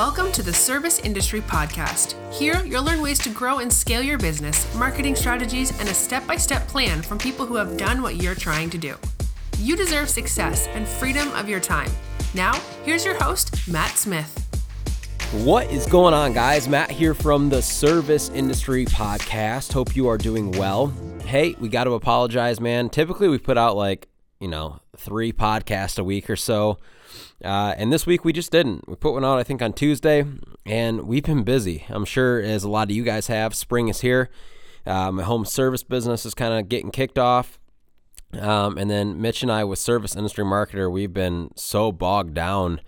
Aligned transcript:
Welcome 0.00 0.32
to 0.32 0.42
the 0.42 0.54
Service 0.54 0.98
Industry 1.00 1.42
Podcast. 1.42 2.14
Here, 2.32 2.64
you'll 2.64 2.84
learn 2.84 3.02
ways 3.02 3.18
to 3.18 3.28
grow 3.28 3.58
and 3.58 3.70
scale 3.70 4.02
your 4.02 4.16
business, 4.16 4.66
marketing 4.74 5.14
strategies, 5.14 5.78
and 5.78 5.86
a 5.90 5.92
step 5.92 6.26
by 6.26 6.36
step 6.36 6.66
plan 6.68 7.02
from 7.02 7.18
people 7.18 7.44
who 7.44 7.56
have 7.56 7.76
done 7.76 8.00
what 8.00 8.16
you're 8.16 8.34
trying 8.34 8.70
to 8.70 8.78
do. 8.78 8.96
You 9.58 9.76
deserve 9.76 10.08
success 10.08 10.68
and 10.68 10.88
freedom 10.88 11.30
of 11.32 11.50
your 11.50 11.60
time. 11.60 11.90
Now, 12.32 12.54
here's 12.82 13.04
your 13.04 13.22
host, 13.22 13.68
Matt 13.68 13.90
Smith. 13.98 14.48
What 15.44 15.70
is 15.70 15.84
going 15.84 16.14
on, 16.14 16.32
guys? 16.32 16.66
Matt 16.66 16.90
here 16.90 17.12
from 17.12 17.50
the 17.50 17.60
Service 17.60 18.30
Industry 18.30 18.86
Podcast. 18.86 19.70
Hope 19.70 19.94
you 19.94 20.08
are 20.08 20.16
doing 20.16 20.50
well. 20.52 20.94
Hey, 21.26 21.54
we 21.60 21.68
got 21.68 21.84
to 21.84 21.92
apologize, 21.92 22.58
man. 22.58 22.88
Typically, 22.88 23.28
we 23.28 23.36
put 23.36 23.58
out 23.58 23.76
like, 23.76 24.08
you 24.40 24.48
know, 24.48 24.80
three 25.00 25.32
podcasts 25.32 25.98
a 25.98 26.04
week 26.04 26.28
or 26.30 26.36
so. 26.36 26.78
Uh, 27.44 27.74
and 27.76 27.92
this 27.92 28.06
week 28.06 28.24
we 28.24 28.32
just 28.32 28.52
didn't. 28.52 28.86
We 28.88 28.96
put 28.96 29.14
one 29.14 29.24
out, 29.24 29.38
I 29.38 29.42
think, 29.42 29.62
on 29.62 29.72
Tuesday, 29.72 30.24
and 30.66 31.02
we've 31.02 31.24
been 31.24 31.42
busy. 31.42 31.84
I'm 31.88 32.04
sure, 32.04 32.40
as 32.40 32.64
a 32.64 32.68
lot 32.68 32.90
of 32.90 32.96
you 32.96 33.02
guys 33.02 33.26
have. 33.28 33.54
Spring 33.54 33.88
is 33.88 34.00
here. 34.02 34.28
Uh, 34.86 35.10
my 35.10 35.22
home 35.22 35.44
service 35.44 35.82
business 35.82 36.24
is 36.24 36.34
kind 36.34 36.54
of 36.54 36.68
getting 36.68 36.90
kicked 36.90 37.18
off. 37.18 37.58
Um, 38.38 38.78
and 38.78 38.90
then 38.90 39.20
Mitch 39.20 39.42
and 39.42 39.50
I, 39.50 39.64
with 39.64 39.78
Service 39.78 40.14
Industry 40.14 40.44
Marketer, 40.44 40.90
we've 40.90 41.12
been 41.12 41.50
so 41.56 41.90
bogged 41.90 42.34
down 42.34 42.80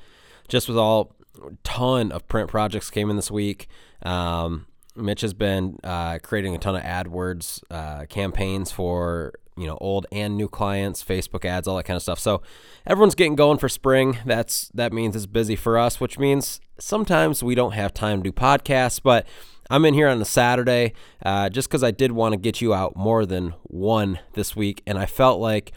just 0.48 0.69
with 0.69 0.79
all 0.79 1.17
ton 1.65 2.12
of 2.12 2.29
print 2.29 2.48
projects 2.48 2.91
came 2.91 3.11
in 3.11 3.17
this 3.17 3.31
week. 3.31 3.69
Um, 4.03 4.67
Mitch 4.95 5.23
has 5.23 5.34
been 5.34 5.79
uh, 5.83 6.19
creating 6.23 6.55
a 6.55 6.59
ton 6.59 6.77
of 6.77 6.83
AdWords 6.83 7.62
uh, 7.70 8.06
campaigns 8.06 8.70
for 8.70 9.33
you 9.56 9.66
know 9.66 9.79
old 9.80 10.06
and 10.12 10.37
new 10.37 10.48
clients, 10.48 11.02
Facebook 11.02 11.45
ads, 11.45 11.69
all 11.69 11.77
that 11.77 11.84
kind 11.84 11.97
of 11.97 12.02
stuff. 12.02 12.19
So 12.19 12.42
everyone's 12.87 13.15
getting 13.15 13.37
going 13.37 13.59
for 13.59 13.69
spring. 13.69 14.19
That's 14.25 14.70
that 14.75 14.92
means 14.92 15.16
it's 15.16 15.27
busy 15.27 15.56
for 15.56 15.78
us, 15.78 16.01
which 16.01 16.19
means 16.19 16.61
sometimes 16.78 17.42
we 17.42 17.55
don't 17.55 17.73
have 17.73 17.92
time 17.92 18.23
to 18.23 18.30
do 18.30 18.33
podcasts. 18.33 19.00
But 19.03 19.27
I'm 19.70 19.84
in 19.84 19.95
here 19.95 20.08
on 20.08 20.20
a 20.20 20.25
Saturday 20.25 20.95
uh, 21.25 21.48
just 21.48 21.69
because 21.69 21.84
I 21.84 21.91
did 21.91 22.12
want 22.12 22.33
to 22.33 22.39
get 22.39 22.61
you 22.61 22.75
out 22.75 22.97
more 22.97 23.25
than 23.27 23.55
one 23.64 24.19
this 24.34 24.56
week, 24.56 24.83
and 24.86 24.98
I 24.98 25.06
felt 25.06 25.41
like 25.41 25.73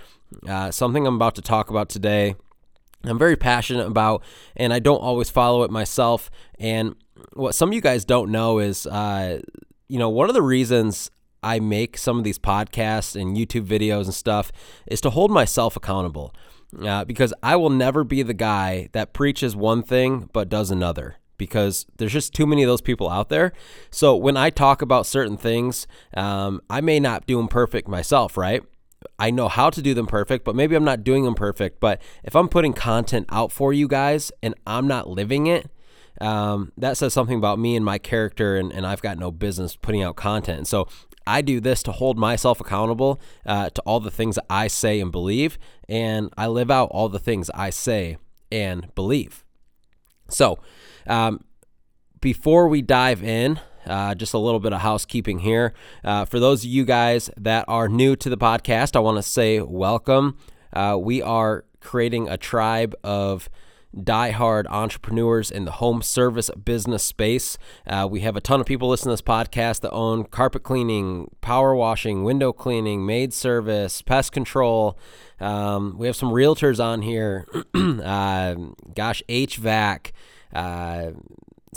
uh, 0.48 0.72
something 0.72 1.06
I'm 1.06 1.16
about 1.16 1.36
to 1.36 1.42
talk 1.42 1.70
about 1.70 1.90
today. 1.90 2.36
I'm 3.04 3.20
very 3.20 3.36
passionate 3.36 3.86
about, 3.86 4.24
and 4.56 4.74
I 4.74 4.80
don't 4.80 4.98
always 4.98 5.30
follow 5.30 5.64
it 5.64 5.70
myself. 5.70 6.32
And 6.60 6.96
what 7.34 7.54
some 7.54 7.70
of 7.70 7.76
you 7.76 7.82
guys 7.82 8.04
don't 8.04 8.32
know 8.32 8.58
is, 8.58 8.88
uh, 8.88 9.42
you 9.88 10.00
know, 10.00 10.10
one 10.10 10.28
of 10.28 10.34
the 10.34 10.42
reasons 10.42 11.12
I 11.46 11.60
make 11.60 11.98
some 11.98 12.18
of 12.18 12.24
these 12.24 12.40
podcasts 12.40 13.20
and 13.20 13.38
YouTube 13.38 13.68
videos 13.68 14.06
and 14.06 14.16
stuff 14.16 14.52
is 14.88 15.00
to 15.02 15.12
hold 15.12 15.30
myself 15.30 15.78
accountable. 15.78 16.34
Uh, 16.82 17.06
because 17.06 17.34
I 17.44 17.56
will 17.56 17.70
never 17.70 18.04
be 18.04 18.24
the 18.24 18.34
guy 18.34 18.90
that 18.92 19.14
preaches 19.14 19.56
one 19.56 19.84
thing 19.84 20.28
but 20.34 20.50
does 20.50 20.72
another. 20.72 21.18
Because 21.38 21.86
there's 21.98 22.14
just 22.14 22.34
too 22.34 22.48
many 22.48 22.64
of 22.64 22.68
those 22.68 22.82
people 22.82 23.10
out 23.10 23.30
there. 23.30 23.54
So 23.92 24.16
when 24.16 24.36
I 24.36 24.50
talk 24.50 24.82
about 24.82 25.06
certain 25.06 25.38
things, 25.38 25.86
um, 26.16 26.62
I 26.70 26.82
may 26.82 27.00
not 27.00 27.28
do 27.28 27.38
them 27.38 27.48
perfect 27.48 27.88
myself, 27.88 28.38
right? 28.38 28.64
I 29.20 29.30
know 29.30 29.48
how 29.48 29.70
to 29.70 29.82
do 29.82 29.94
them 29.94 30.08
perfect, 30.08 30.46
but 30.46 30.56
maybe 30.56 30.76
I'm 30.76 30.84
not 30.84 31.04
doing 31.04 31.26
them 31.26 31.36
perfect. 31.36 31.80
But 31.80 32.02
if 32.24 32.36
I'm 32.36 32.50
putting 32.50 32.74
content 32.74 33.28
out 33.30 33.52
for 33.52 33.72
you 33.72 33.88
guys 33.88 34.32
and 34.42 34.56
I'm 34.66 34.88
not 34.88 35.08
living 35.08 35.46
it, 35.46 35.70
um, 36.22 36.72
that 36.78 36.98
says 36.98 37.14
something 37.14 37.38
about 37.38 37.60
me 37.60 37.76
and 37.76 37.84
my 37.84 37.98
character, 37.98 38.56
and, 38.56 38.72
and 38.72 38.86
I've 38.86 39.02
got 39.02 39.18
no 39.18 39.32
business 39.32 39.76
putting 39.76 40.02
out 40.02 40.16
content. 40.16 40.68
So 40.68 40.88
I 41.28 41.42
do 41.42 41.60
this 41.60 41.84
to 41.84 41.92
hold 41.92 42.18
myself 42.18 42.60
accountable 42.60 43.20
uh, 43.46 43.70
to 43.70 43.82
all 43.82 44.00
the 44.00 44.12
things 44.12 44.36
that 44.36 44.46
I 44.50 44.68
say 44.68 45.00
and 45.00 45.12
believe, 45.12 45.58
and 45.90 46.32
I 46.38 46.48
live 46.48 46.72
out 46.72 46.90
all 46.92 47.10
the 47.10 47.20
things 47.20 47.50
I 47.54 47.70
say 47.70 48.18
and 48.52 48.94
believe. 48.96 49.44
So, 50.30 50.60
um, 51.08 51.44
before 52.22 52.68
we 52.68 52.82
dive 52.82 53.24
in, 53.24 53.60
uh, 53.86 54.16
just 54.16 54.34
a 54.34 54.38
little 54.40 54.60
bit 54.60 54.74
of 54.74 54.82
housekeeping 54.82 55.40
here. 55.40 55.74
Uh, 56.04 56.26
for 56.26 56.40
those 56.40 56.64
of 56.64 56.70
you 56.70 56.86
guys 56.86 57.30
that 57.38 57.66
are 57.68 57.88
new 57.88 58.16
to 58.16 58.30
the 58.30 58.38
podcast, 58.38 58.96
I 58.96 59.00
want 59.00 59.18
to 59.18 59.24
say 59.24 59.62
welcome. 59.62 60.38
Uh, 60.74 60.98
we 61.00 61.22
are 61.22 61.66
creating 61.82 62.28
a 62.28 62.38
tribe 62.38 62.96
of 63.04 63.50
die-hard 64.04 64.68
entrepreneurs 64.68 65.52
in 65.52 65.66
the 65.66 65.72
home 65.72 66.02
service 66.02 66.50
business 66.64 67.04
space. 67.04 67.58
Uh, 67.88 68.08
we 68.10 68.22
have 68.22 68.36
a 68.36 68.42
ton 68.42 68.60
of 68.60 68.66
people 68.66 68.90
listening 68.90 69.16
to 69.16 69.22
this 69.24 69.28
podcast 69.28 69.82
that 69.82 69.92
own 69.92 70.26
carpet 70.26 70.64
cleaning, 70.64 71.30
power 71.42 71.76
washing, 71.76 72.24
window 72.24 72.52
cleaning, 72.52 73.06
maid 73.06 73.34
service, 73.34 74.02
pest 74.02 74.32
control. 74.32 74.98
Um, 75.40 75.98
we 75.98 76.08
have 76.08 76.16
some 76.16 76.30
realtors 76.30 76.84
on 76.84 77.02
here. 77.02 77.48
uh, 77.74 78.56
gosh, 78.94 79.24
HVAC. 79.30 80.12
Uh, 80.54 81.12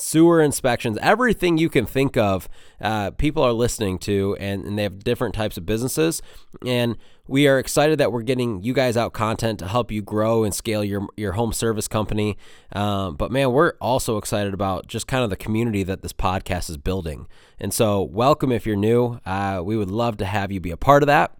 sewer 0.00 0.40
inspections, 0.40 0.98
everything 1.02 1.58
you 1.58 1.68
can 1.68 1.86
think 1.86 2.16
of, 2.16 2.48
uh, 2.80 3.10
people 3.12 3.42
are 3.42 3.52
listening 3.52 3.98
to, 3.98 4.36
and, 4.38 4.64
and 4.64 4.78
they 4.78 4.82
have 4.82 5.02
different 5.04 5.34
types 5.34 5.56
of 5.56 5.66
businesses. 5.66 6.22
And 6.64 6.96
we 7.28 7.46
are 7.46 7.58
excited 7.58 7.98
that 7.98 8.10
we're 8.10 8.22
getting 8.22 8.62
you 8.62 8.72
guys 8.72 8.96
out 8.96 9.12
content 9.12 9.58
to 9.58 9.68
help 9.68 9.92
you 9.92 10.00
grow 10.00 10.44
and 10.44 10.54
scale 10.54 10.82
your 10.82 11.06
your 11.16 11.32
home 11.32 11.52
service 11.52 11.86
company. 11.86 12.38
Um, 12.72 13.16
but 13.16 13.30
man, 13.30 13.52
we're 13.52 13.74
also 13.80 14.16
excited 14.16 14.54
about 14.54 14.86
just 14.86 15.06
kind 15.06 15.22
of 15.22 15.30
the 15.30 15.36
community 15.36 15.82
that 15.82 16.00
this 16.00 16.14
podcast 16.14 16.70
is 16.70 16.78
building. 16.78 17.28
And 17.60 17.72
so, 17.72 18.02
welcome 18.02 18.50
if 18.50 18.66
you're 18.66 18.76
new. 18.76 19.20
Uh, 19.26 19.60
we 19.62 19.76
would 19.76 19.90
love 19.90 20.16
to 20.16 20.24
have 20.24 20.50
you 20.50 20.58
be 20.58 20.70
a 20.70 20.76
part 20.76 21.02
of 21.02 21.06
that. 21.08 21.36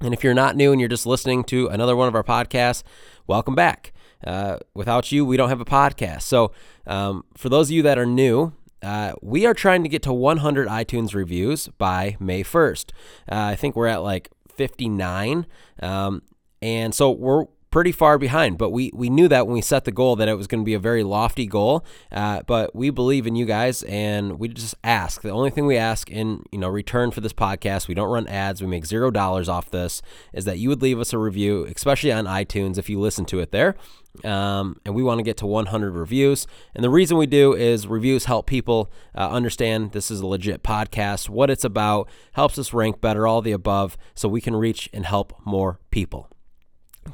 And 0.00 0.12
if 0.12 0.24
you're 0.24 0.34
not 0.34 0.56
new 0.56 0.72
and 0.72 0.80
you're 0.80 0.88
just 0.88 1.06
listening 1.06 1.44
to 1.44 1.68
another 1.68 1.94
one 1.94 2.08
of 2.08 2.14
our 2.14 2.24
podcasts, 2.24 2.82
welcome 3.26 3.54
back. 3.54 3.92
Uh, 4.26 4.58
without 4.74 5.12
you, 5.12 5.24
we 5.24 5.36
don't 5.36 5.48
have 5.48 5.60
a 5.60 5.64
podcast. 5.64 6.22
So, 6.22 6.52
um, 6.86 7.24
for 7.36 7.48
those 7.48 7.68
of 7.68 7.72
you 7.72 7.82
that 7.82 7.98
are 7.98 8.06
new, 8.06 8.52
uh, 8.82 9.12
we 9.22 9.46
are 9.46 9.54
trying 9.54 9.82
to 9.84 9.88
get 9.88 10.02
to 10.02 10.12
100 10.12 10.66
iTunes 10.66 11.14
reviews 11.14 11.68
by 11.78 12.16
May 12.18 12.42
1st. 12.42 12.90
Uh, 13.30 13.36
I 13.36 13.56
think 13.56 13.76
we're 13.76 13.86
at 13.86 14.02
like 14.02 14.30
59. 14.60 15.46
Um, 15.80 16.20
and 16.60 16.94
so 16.94 17.10
we're 17.10 17.46
pretty 17.70 17.92
far 17.92 18.18
behind. 18.18 18.58
But 18.58 18.70
we 18.70 18.90
we 18.94 19.08
knew 19.08 19.28
that 19.28 19.46
when 19.46 19.54
we 19.54 19.62
set 19.62 19.84
the 19.84 19.92
goal 19.92 20.16
that 20.16 20.28
it 20.28 20.34
was 20.34 20.46
going 20.46 20.62
to 20.62 20.64
be 20.64 20.74
a 20.74 20.78
very 20.78 21.02
lofty 21.02 21.46
goal. 21.46 21.84
Uh, 22.10 22.42
but 22.46 22.74
we 22.74 22.90
believe 22.90 23.26
in 23.26 23.36
you 23.36 23.46
guys, 23.46 23.82
and 23.84 24.38
we 24.38 24.48
just 24.48 24.74
ask. 24.84 25.22
The 25.22 25.30
only 25.30 25.50
thing 25.50 25.66
we 25.66 25.76
ask 25.76 26.10
in 26.10 26.44
you 26.50 26.58
know 26.58 26.68
return 26.68 27.10
for 27.10 27.20
this 27.20 27.32
podcast, 27.32 27.88
we 27.88 27.94
don't 27.94 28.10
run 28.10 28.26
ads. 28.26 28.60
We 28.60 28.66
make 28.66 28.86
zero 28.86 29.10
dollars 29.10 29.48
off 29.48 29.70
this. 29.70 30.02
Is 30.32 30.44
that 30.44 30.58
you 30.58 30.68
would 30.68 30.82
leave 30.82 31.00
us 31.00 31.12
a 31.12 31.18
review, 31.18 31.64
especially 31.64 32.12
on 32.12 32.24
iTunes 32.24 32.78
if 32.78 32.90
you 32.90 33.00
listen 33.00 33.24
to 33.26 33.40
it 33.40 33.52
there. 33.52 33.76
Um, 34.24 34.80
and 34.84 34.94
we 34.96 35.04
want 35.04 35.20
to 35.20 35.22
get 35.22 35.36
to 35.36 35.46
100 35.46 35.92
reviews. 35.92 36.48
And 36.74 36.82
the 36.82 36.90
reason 36.90 37.16
we 37.16 37.26
do 37.26 37.54
is 37.54 37.86
reviews 37.86 38.24
help 38.24 38.46
people 38.46 38.90
uh, 39.16 39.30
understand 39.30 39.92
this 39.92 40.10
is 40.10 40.18
a 40.18 40.26
legit 40.26 40.64
podcast, 40.64 41.28
what 41.28 41.48
it's 41.48 41.64
about, 41.64 42.08
helps 42.32 42.58
us 42.58 42.72
rank 42.72 43.00
better, 43.00 43.28
all 43.28 43.40
the 43.40 43.52
above, 43.52 43.96
so 44.16 44.28
we 44.28 44.40
can 44.40 44.56
reach 44.56 44.90
and 44.92 45.06
help 45.06 45.40
more 45.44 45.78
people. 45.92 46.28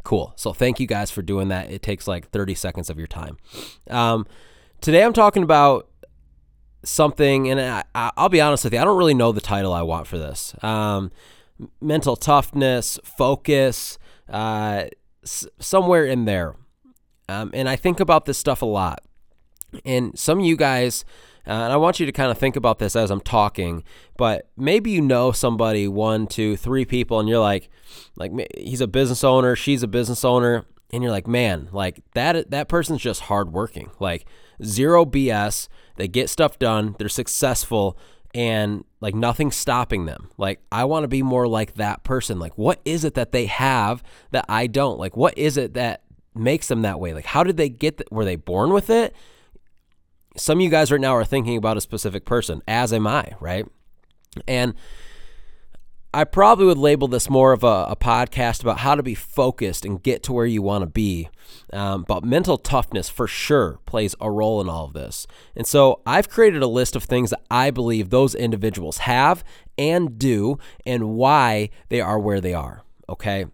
Cool. 0.04 0.32
So 0.36 0.52
thank 0.52 0.80
you 0.80 0.86
guys 0.86 1.10
for 1.10 1.22
doing 1.22 1.48
that. 1.48 1.70
It 1.70 1.82
takes 1.82 2.06
like 2.06 2.30
30 2.30 2.54
seconds 2.54 2.90
of 2.90 2.98
your 2.98 3.06
time. 3.06 3.36
Um, 3.90 4.26
today 4.80 5.04
I'm 5.04 5.12
talking 5.12 5.42
about 5.42 5.88
something, 6.84 7.50
and 7.50 7.84
I, 7.94 8.12
will 8.16 8.28
be 8.28 8.40
honest 8.40 8.64
with 8.64 8.72
you, 8.72 8.80
I 8.80 8.84
don't 8.84 8.98
really 8.98 9.14
know 9.14 9.32
the 9.32 9.40
title 9.40 9.72
I 9.72 9.82
want 9.82 10.06
for 10.06 10.18
this. 10.18 10.54
Um, 10.62 11.10
mental 11.80 12.16
toughness, 12.16 12.98
focus, 13.04 13.98
uh, 14.28 14.84
s- 15.22 15.46
somewhere 15.58 16.04
in 16.04 16.24
there. 16.24 16.54
Um, 17.28 17.50
and 17.54 17.68
I 17.68 17.76
think 17.76 17.98
about 18.00 18.24
this 18.24 18.38
stuff 18.38 18.62
a 18.62 18.66
lot. 18.66 19.02
And 19.84 20.16
some 20.18 20.38
of 20.38 20.44
you 20.44 20.56
guys 20.56 21.04
uh, 21.46 21.52
and 21.52 21.72
I 21.72 21.76
want 21.76 22.00
you 22.00 22.06
to 22.06 22.12
kind 22.12 22.30
of 22.30 22.38
think 22.38 22.56
about 22.56 22.78
this 22.78 22.96
as 22.96 23.10
I'm 23.10 23.20
talking, 23.20 23.84
but 24.16 24.48
maybe 24.56 24.90
you 24.90 25.00
know 25.00 25.30
somebody, 25.32 25.86
one, 25.86 26.26
two, 26.26 26.56
three 26.56 26.84
people, 26.84 27.20
and 27.20 27.28
you're 27.28 27.40
like, 27.40 27.68
like 28.16 28.32
he's 28.56 28.80
a 28.80 28.88
business 28.88 29.22
owner, 29.22 29.54
she's 29.54 29.82
a 29.82 29.88
business 29.88 30.24
owner, 30.24 30.64
and 30.90 31.02
you're 31.02 31.12
like, 31.12 31.26
man, 31.26 31.68
like 31.72 32.00
that 32.14 32.50
that 32.50 32.68
person's 32.68 33.00
just 33.00 33.22
hardworking, 33.22 33.90
like 34.00 34.26
zero 34.64 35.04
BS. 35.04 35.68
They 35.96 36.08
get 36.08 36.28
stuff 36.28 36.58
done, 36.58 36.96
they're 36.98 37.08
successful, 37.08 37.96
and 38.34 38.84
like 39.00 39.14
nothing's 39.14 39.56
stopping 39.56 40.06
them. 40.06 40.30
Like 40.36 40.60
I 40.72 40.84
want 40.84 41.04
to 41.04 41.08
be 41.08 41.22
more 41.22 41.46
like 41.46 41.74
that 41.74 42.02
person. 42.04 42.38
Like 42.38 42.58
what 42.58 42.80
is 42.84 43.04
it 43.04 43.14
that 43.14 43.32
they 43.32 43.46
have 43.46 44.02
that 44.32 44.44
I 44.48 44.66
don't? 44.66 44.98
Like 44.98 45.16
what 45.16 45.36
is 45.38 45.56
it 45.56 45.74
that 45.74 46.02
makes 46.34 46.68
them 46.68 46.82
that 46.82 46.98
way? 47.00 47.14
Like 47.14 47.24
how 47.24 47.44
did 47.44 47.56
they 47.56 47.68
get? 47.68 47.98
that? 47.98 48.12
were 48.12 48.24
they 48.24 48.36
born 48.36 48.72
with 48.72 48.90
it? 48.90 49.14
Some 50.36 50.58
of 50.58 50.62
you 50.62 50.70
guys 50.70 50.92
right 50.92 51.00
now 51.00 51.14
are 51.14 51.24
thinking 51.24 51.56
about 51.56 51.76
a 51.76 51.80
specific 51.80 52.24
person, 52.24 52.62
as 52.68 52.92
am 52.92 53.06
I, 53.06 53.32
right? 53.40 53.66
And 54.46 54.74
I 56.16 56.24
probably 56.24 56.64
would 56.64 56.78
label 56.78 57.08
this 57.08 57.28
more 57.28 57.52
of 57.52 57.62
a, 57.62 57.86
a, 57.90 57.96
podcast 57.96 58.62
about 58.62 58.78
how 58.78 58.94
to 58.94 59.02
be 59.02 59.14
focused 59.14 59.84
and 59.84 60.02
get 60.02 60.22
to 60.22 60.32
where 60.32 60.46
you 60.46 60.62
want 60.62 60.80
to 60.80 60.86
be. 60.86 61.28
Um, 61.74 62.06
but 62.08 62.24
mental 62.24 62.56
toughness 62.56 63.10
for 63.10 63.26
sure 63.26 63.80
plays 63.84 64.14
a 64.18 64.30
role 64.30 64.60
in 64.62 64.68
all 64.68 64.86
of 64.86 64.94
this. 64.94 65.26
And 65.54 65.66
so 65.66 66.00
I've 66.06 66.30
created 66.30 66.62
a 66.62 66.66
list 66.66 66.96
of 66.96 67.04
things 67.04 67.30
that 67.30 67.42
I 67.50 67.70
believe 67.70 68.08
those 68.08 68.34
individuals 68.34 68.98
have 68.98 69.44
and 69.76 70.18
do 70.18 70.58
and 70.86 71.10
why 71.10 71.68
they 71.90 72.00
are 72.00 72.18
where 72.18 72.40
they 72.40 72.54
are. 72.54 72.82
Okay. 73.10 73.44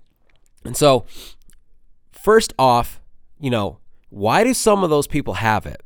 And 0.65 0.77
so, 0.77 1.05
first 2.13 2.53
off, 2.59 3.01
you 3.41 3.51
know, 3.51 3.79
why 4.09 4.45
do 4.45 4.55
some 4.55 4.85
of 4.85 4.91
those 4.91 5.09
people 5.09 5.35
have 5.35 5.67
it? 5.67 5.83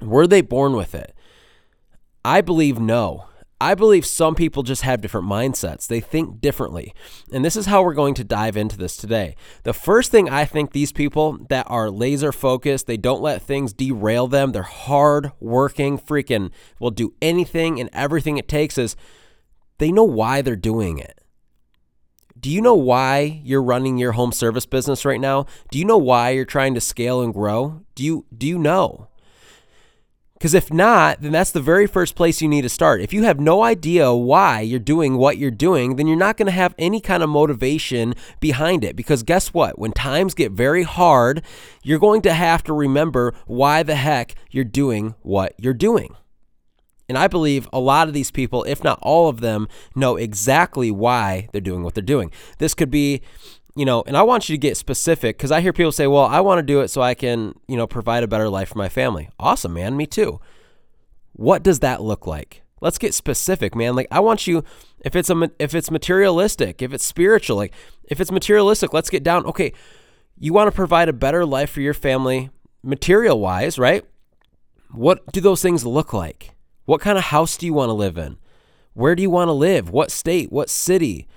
Were 0.00 0.26
they 0.26 0.40
born 0.40 0.74
with 0.74 0.94
it? 0.94 1.14
I 2.24 2.40
believe 2.40 2.78
no. 2.78 3.26
I 3.62 3.74
believe 3.74 4.06
some 4.06 4.34
people 4.34 4.62
just 4.62 4.82
have 4.82 5.02
different 5.02 5.28
mindsets. 5.28 5.86
They 5.86 6.00
think 6.00 6.40
differently. 6.40 6.94
And 7.30 7.44
this 7.44 7.56
is 7.56 7.66
how 7.66 7.82
we're 7.82 7.92
going 7.92 8.14
to 8.14 8.24
dive 8.24 8.56
into 8.56 8.78
this 8.78 8.96
today. 8.96 9.36
The 9.64 9.74
first 9.74 10.10
thing 10.10 10.30
I 10.30 10.46
think 10.46 10.72
these 10.72 10.92
people 10.92 11.38
that 11.50 11.66
are 11.68 11.90
laser 11.90 12.32
focused, 12.32 12.86
they 12.86 12.96
don't 12.96 13.20
let 13.20 13.42
things 13.42 13.74
derail 13.74 14.28
them, 14.28 14.52
they're 14.52 14.62
hard 14.62 15.32
working, 15.40 15.98
freaking 15.98 16.50
will 16.78 16.90
do 16.90 17.12
anything 17.20 17.78
and 17.78 17.90
everything 17.92 18.38
it 18.38 18.48
takes 18.48 18.78
is 18.78 18.96
they 19.76 19.92
know 19.92 20.04
why 20.04 20.40
they're 20.40 20.56
doing 20.56 20.98
it. 20.98 21.20
Do 22.38 22.48
you 22.48 22.62
know 22.62 22.74
why 22.74 23.42
you're 23.44 23.62
running 23.62 23.98
your 23.98 24.12
home 24.12 24.32
service 24.32 24.64
business 24.64 25.04
right 25.04 25.20
now? 25.20 25.44
Do 25.70 25.78
you 25.78 25.84
know 25.84 25.98
why 25.98 26.30
you're 26.30 26.46
trying 26.46 26.72
to 26.74 26.80
scale 26.80 27.20
and 27.20 27.34
grow? 27.34 27.82
Do 27.94 28.02
you 28.02 28.24
do 28.34 28.46
you 28.46 28.58
know? 28.58 29.08
Because 30.40 30.54
if 30.54 30.72
not, 30.72 31.20
then 31.20 31.32
that's 31.32 31.50
the 31.50 31.60
very 31.60 31.86
first 31.86 32.14
place 32.14 32.40
you 32.40 32.48
need 32.48 32.62
to 32.62 32.70
start. 32.70 33.02
If 33.02 33.12
you 33.12 33.24
have 33.24 33.38
no 33.38 33.62
idea 33.62 34.14
why 34.14 34.62
you're 34.62 34.78
doing 34.78 35.18
what 35.18 35.36
you're 35.36 35.50
doing, 35.50 35.96
then 35.96 36.06
you're 36.06 36.16
not 36.16 36.38
going 36.38 36.46
to 36.46 36.52
have 36.52 36.74
any 36.78 36.98
kind 36.98 37.22
of 37.22 37.28
motivation 37.28 38.14
behind 38.40 38.82
it. 38.82 38.96
Because 38.96 39.22
guess 39.22 39.52
what? 39.52 39.78
When 39.78 39.92
times 39.92 40.32
get 40.32 40.52
very 40.52 40.82
hard, 40.82 41.42
you're 41.82 41.98
going 41.98 42.22
to 42.22 42.32
have 42.32 42.64
to 42.64 42.72
remember 42.72 43.34
why 43.46 43.82
the 43.82 43.96
heck 43.96 44.34
you're 44.50 44.64
doing 44.64 45.14
what 45.20 45.52
you're 45.58 45.74
doing. 45.74 46.16
And 47.06 47.18
I 47.18 47.28
believe 47.28 47.68
a 47.70 47.78
lot 47.78 48.08
of 48.08 48.14
these 48.14 48.30
people, 48.30 48.64
if 48.64 48.82
not 48.82 48.98
all 49.02 49.28
of 49.28 49.40
them, 49.40 49.68
know 49.94 50.16
exactly 50.16 50.90
why 50.90 51.48
they're 51.52 51.60
doing 51.60 51.82
what 51.82 51.92
they're 51.92 52.02
doing. 52.02 52.30
This 52.56 52.72
could 52.72 52.90
be 52.90 53.20
you 53.76 53.84
know, 53.84 54.02
and 54.06 54.16
I 54.16 54.22
want 54.22 54.48
you 54.48 54.54
to 54.54 54.60
get 54.60 54.76
specific 54.76 55.36
because 55.36 55.52
I 55.52 55.60
hear 55.60 55.72
people 55.72 55.92
say, 55.92 56.06
well, 56.06 56.24
I 56.24 56.40
want 56.40 56.58
to 56.58 56.62
do 56.62 56.80
it 56.80 56.88
so 56.88 57.02
I 57.02 57.14
can, 57.14 57.54
you 57.68 57.76
know, 57.76 57.86
provide 57.86 58.22
a 58.22 58.28
better 58.28 58.48
life 58.48 58.70
for 58.70 58.78
my 58.78 58.88
family. 58.88 59.28
Awesome, 59.38 59.74
man. 59.74 59.96
Me 59.96 60.06
too. 60.06 60.40
What 61.32 61.62
does 61.62 61.80
that 61.80 62.02
look 62.02 62.26
like? 62.26 62.62
Let's 62.80 62.98
get 62.98 63.14
specific, 63.14 63.74
man. 63.74 63.94
Like 63.94 64.08
I 64.10 64.20
want 64.20 64.46
you 64.46 64.64
if 65.00 65.14
it's 65.14 65.30
a 65.30 65.50
if 65.58 65.74
it's 65.74 65.90
materialistic, 65.90 66.82
if 66.82 66.92
it's 66.92 67.04
spiritual, 67.04 67.56
like 67.56 67.74
if 68.04 68.20
it's 68.20 68.32
materialistic, 68.32 68.92
let's 68.92 69.10
get 69.10 69.22
down. 69.22 69.44
Okay, 69.46 69.72
you 70.38 70.52
want 70.52 70.68
to 70.68 70.74
provide 70.74 71.08
a 71.08 71.12
better 71.12 71.44
life 71.44 71.70
for 71.70 71.82
your 71.82 71.94
family 71.94 72.50
material-wise, 72.82 73.78
right? 73.78 74.04
What 74.90 75.30
do 75.32 75.40
those 75.40 75.62
things 75.62 75.84
look 75.84 76.12
like? 76.12 76.54
What 76.86 77.00
kind 77.00 77.18
of 77.18 77.24
house 77.24 77.56
do 77.56 77.66
you 77.66 77.74
want 77.74 77.90
to 77.90 77.94
live 77.94 78.16
in? 78.16 78.38
Where 78.94 79.14
do 79.14 79.22
you 79.22 79.30
want 79.30 79.48
to 79.48 79.52
live? 79.52 79.90
What 79.90 80.10
state? 80.10 80.50
What 80.50 80.70
city? 80.70 81.28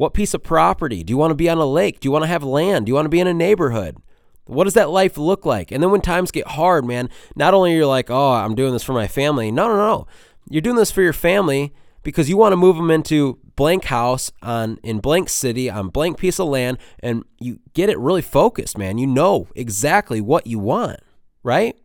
What 0.00 0.14
piece 0.14 0.32
of 0.32 0.42
property? 0.42 1.04
Do 1.04 1.10
you 1.10 1.18
want 1.18 1.30
to 1.30 1.34
be 1.34 1.50
on 1.50 1.58
a 1.58 1.66
lake? 1.66 2.00
Do 2.00 2.08
you 2.08 2.10
want 2.10 2.22
to 2.22 2.28
have 2.28 2.42
land? 2.42 2.86
Do 2.86 2.90
you 2.90 2.94
want 2.94 3.04
to 3.04 3.10
be 3.10 3.20
in 3.20 3.26
a 3.26 3.34
neighborhood? 3.34 3.98
What 4.46 4.64
does 4.64 4.72
that 4.72 4.88
life 4.88 5.18
look 5.18 5.44
like? 5.44 5.70
And 5.70 5.82
then 5.82 5.90
when 5.90 6.00
times 6.00 6.30
get 6.30 6.46
hard, 6.46 6.86
man, 6.86 7.10
not 7.36 7.52
only 7.52 7.74
are 7.74 7.76
you're 7.76 7.84
like, 7.84 8.08
oh, 8.08 8.32
I'm 8.32 8.54
doing 8.54 8.72
this 8.72 8.82
for 8.82 8.94
my 8.94 9.06
family. 9.06 9.50
No, 9.50 9.68
no, 9.68 9.76
no. 9.76 10.06
You're 10.48 10.62
doing 10.62 10.76
this 10.76 10.90
for 10.90 11.02
your 11.02 11.12
family 11.12 11.74
because 12.02 12.30
you 12.30 12.38
want 12.38 12.54
to 12.54 12.56
move 12.56 12.76
them 12.76 12.90
into 12.90 13.40
blank 13.56 13.84
house 13.84 14.32
on 14.40 14.78
in 14.82 15.00
blank 15.00 15.28
city 15.28 15.68
on 15.68 15.90
blank 15.90 16.16
piece 16.16 16.40
of 16.40 16.48
land 16.48 16.78
and 17.00 17.22
you 17.38 17.60
get 17.74 17.90
it 17.90 17.98
really 17.98 18.22
focused, 18.22 18.78
man. 18.78 18.96
You 18.96 19.06
know 19.06 19.48
exactly 19.54 20.22
what 20.22 20.46
you 20.46 20.58
want, 20.58 21.00
right? 21.42 21.76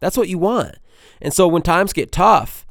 That's 0.00 0.16
what 0.16 0.28
you 0.28 0.38
want. 0.38 0.74
And 1.22 1.32
so 1.32 1.46
when 1.46 1.62
times 1.62 1.92
get 1.92 2.10
tough, 2.10 2.66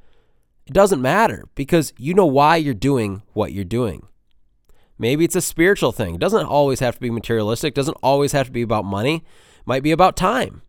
it 0.65 0.73
doesn't 0.73 1.01
matter 1.01 1.45
because 1.55 1.93
you 1.97 2.13
know 2.13 2.25
why 2.25 2.57
you're 2.57 2.73
doing 2.73 3.21
what 3.31 3.53
you're 3.53 3.63
doing. 3.63 4.05
Maybe 4.99 5.23
it's 5.23 5.35
a 5.35 5.41
spiritual 5.41 5.93
thing. 5.93 6.15
It 6.15 6.19
doesn't 6.21 6.45
always 6.45 6.81
have 6.81 6.95
to 6.95 7.01
be 7.01 7.09
materialistic, 7.09 7.73
doesn't 7.73 7.97
always 8.03 8.33
have 8.33 8.47
to 8.47 8.51
be 8.51 8.61
about 8.61 8.83
money. 8.83 9.15
It 9.15 9.65
might 9.65 9.81
be 9.81 9.91
about 9.91 10.17
time. 10.17 10.61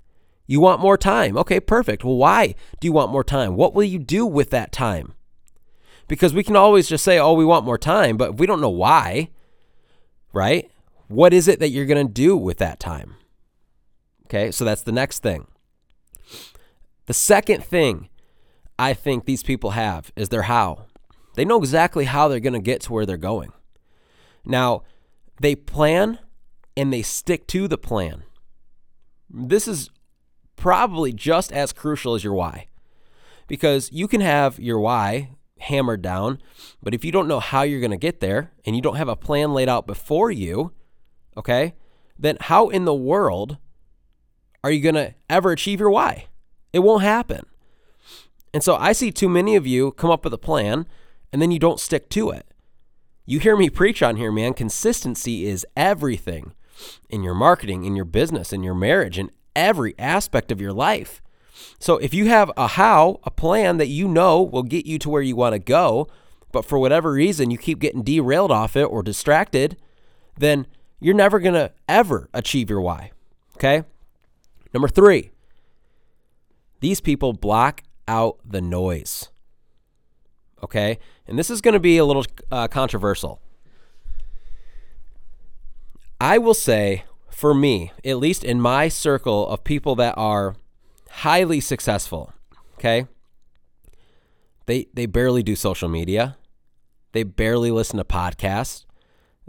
You 0.46 0.60
want 0.60 0.80
more 0.80 0.96
time. 0.96 1.36
Okay, 1.36 1.58
perfect. 1.58 2.04
Well, 2.04 2.16
why 2.16 2.54
do 2.80 2.86
you 2.86 2.92
want 2.92 3.12
more 3.12 3.24
time? 3.24 3.56
What 3.56 3.74
will 3.74 3.84
you 3.84 3.98
do 3.98 4.24
with 4.24 4.50
that 4.50 4.72
time? 4.72 5.14
Because 6.06 6.32
we 6.32 6.44
can 6.44 6.56
always 6.56 6.88
just 6.88 7.04
say, 7.04 7.18
oh, 7.18 7.34
we 7.34 7.44
want 7.44 7.64
more 7.64 7.78
time, 7.78 8.16
but 8.16 8.38
we 8.38 8.46
don't 8.46 8.60
know 8.60 8.70
why, 8.70 9.30
right? 10.32 10.70
What 11.08 11.32
is 11.32 11.48
it 11.48 11.58
that 11.58 11.70
you're 11.70 11.86
going 11.86 12.06
to 12.06 12.12
do 12.12 12.36
with 12.36 12.58
that 12.58 12.78
time? 12.78 13.16
Okay, 14.26 14.52
so 14.52 14.64
that's 14.64 14.82
the 14.82 14.92
next 14.92 15.20
thing. 15.20 15.48
The 17.06 17.14
second 17.14 17.64
thing 17.64 18.08
I 18.78 18.94
think 18.94 19.24
these 19.24 19.42
people 19.42 19.70
have 19.70 20.12
is 20.14 20.28
their 20.28 20.42
how. 20.42 20.86
They 21.34 21.44
know 21.44 21.58
exactly 21.58 22.04
how 22.04 22.28
they're 22.28 22.38
going 22.38 22.52
to 22.52 22.60
get 22.60 22.82
to 22.82 22.92
where 22.92 23.06
they're 23.06 23.16
going. 23.16 23.52
Now, 24.44 24.82
they 25.40 25.54
plan 25.54 26.18
and 26.76 26.92
they 26.92 27.02
stick 27.02 27.46
to 27.48 27.68
the 27.68 27.78
plan. 27.78 28.22
This 29.28 29.68
is 29.68 29.90
probably 30.56 31.12
just 31.12 31.52
as 31.52 31.72
crucial 31.72 32.14
as 32.14 32.24
your 32.24 32.34
why. 32.34 32.66
Because 33.46 33.90
you 33.92 34.06
can 34.06 34.20
have 34.20 34.58
your 34.58 34.78
why 34.78 35.30
hammered 35.58 36.02
down, 36.02 36.38
but 36.82 36.94
if 36.94 37.04
you 37.04 37.12
don't 37.12 37.28
know 37.28 37.40
how 37.40 37.62
you're 37.62 37.80
going 37.80 37.90
to 37.90 37.96
get 37.96 38.20
there 38.20 38.52
and 38.64 38.76
you 38.76 38.82
don't 38.82 38.96
have 38.96 39.08
a 39.08 39.16
plan 39.16 39.52
laid 39.52 39.68
out 39.68 39.86
before 39.86 40.30
you, 40.30 40.72
okay, 41.36 41.74
then 42.18 42.36
how 42.40 42.68
in 42.68 42.84
the 42.84 42.94
world 42.94 43.58
are 44.62 44.70
you 44.70 44.80
going 44.80 44.94
to 44.94 45.14
ever 45.28 45.52
achieve 45.52 45.80
your 45.80 45.90
why? 45.90 46.26
It 46.72 46.80
won't 46.80 47.02
happen. 47.02 47.46
And 48.52 48.62
so 48.62 48.76
I 48.76 48.92
see 48.92 49.10
too 49.10 49.28
many 49.28 49.56
of 49.56 49.66
you 49.66 49.92
come 49.92 50.10
up 50.10 50.24
with 50.24 50.34
a 50.34 50.38
plan 50.38 50.86
and 51.32 51.40
then 51.40 51.50
you 51.50 51.58
don't 51.58 51.80
stick 51.80 52.08
to 52.10 52.30
it. 52.30 52.46
You 53.30 53.38
hear 53.38 53.56
me 53.56 53.70
preach 53.70 54.02
on 54.02 54.16
here, 54.16 54.32
man. 54.32 54.54
Consistency 54.54 55.46
is 55.46 55.64
everything 55.76 56.52
in 57.08 57.22
your 57.22 57.32
marketing, 57.32 57.84
in 57.84 57.94
your 57.94 58.04
business, 58.04 58.52
in 58.52 58.64
your 58.64 58.74
marriage, 58.74 59.20
in 59.20 59.30
every 59.54 59.94
aspect 60.00 60.50
of 60.50 60.60
your 60.60 60.72
life. 60.72 61.22
So 61.78 61.96
if 61.98 62.12
you 62.12 62.26
have 62.26 62.50
a 62.56 62.66
how, 62.66 63.20
a 63.22 63.30
plan 63.30 63.76
that 63.76 63.86
you 63.86 64.08
know 64.08 64.42
will 64.42 64.64
get 64.64 64.84
you 64.84 64.98
to 64.98 65.08
where 65.08 65.22
you 65.22 65.36
want 65.36 65.52
to 65.52 65.60
go, 65.60 66.08
but 66.50 66.64
for 66.64 66.76
whatever 66.80 67.12
reason 67.12 67.52
you 67.52 67.56
keep 67.56 67.78
getting 67.78 68.02
derailed 68.02 68.50
off 68.50 68.74
it 68.74 68.82
or 68.82 69.00
distracted, 69.00 69.76
then 70.36 70.66
you're 70.98 71.14
never 71.14 71.38
going 71.38 71.54
to 71.54 71.70
ever 71.88 72.28
achieve 72.34 72.68
your 72.68 72.80
why. 72.80 73.12
Okay? 73.54 73.84
Number 74.74 74.88
three, 74.88 75.30
these 76.80 77.00
people 77.00 77.32
block 77.32 77.84
out 78.08 78.40
the 78.44 78.60
noise 78.60 79.28
okay? 80.62 80.98
And 81.26 81.38
this 81.38 81.50
is 81.50 81.60
going 81.60 81.74
to 81.74 81.80
be 81.80 81.96
a 81.96 82.04
little 82.04 82.24
uh, 82.50 82.68
controversial. 82.68 83.40
I 86.20 86.38
will 86.38 86.54
say, 86.54 87.04
for 87.30 87.54
me, 87.54 87.92
at 88.04 88.18
least 88.18 88.44
in 88.44 88.60
my 88.60 88.88
circle 88.88 89.48
of 89.48 89.64
people 89.64 89.94
that 89.96 90.14
are 90.18 90.54
highly 91.10 91.60
successful, 91.60 92.32
okay? 92.74 93.06
They 94.66 94.86
they 94.92 95.06
barely 95.06 95.42
do 95.42 95.56
social 95.56 95.88
media. 95.88 96.36
They 97.12 97.22
barely 97.24 97.70
listen 97.70 97.96
to 97.96 98.04
podcasts. 98.04 98.84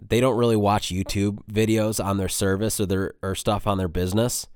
They 0.02 0.20
don't 0.20 0.38
really 0.38 0.56
watch 0.56 0.88
YouTube 0.88 1.44
videos 1.46 2.04
on 2.04 2.18
their 2.18 2.30
service 2.30 2.80
or 2.80 2.88
their 2.88 3.14
or 3.22 3.36
stuff 3.36 3.68
on 3.68 3.78
their 3.78 3.88
business. 3.88 4.48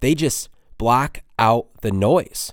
They 0.00 0.14
just 0.14 0.50
block 0.76 1.22
out 1.38 1.68
the 1.80 1.92
noise. 1.92 2.52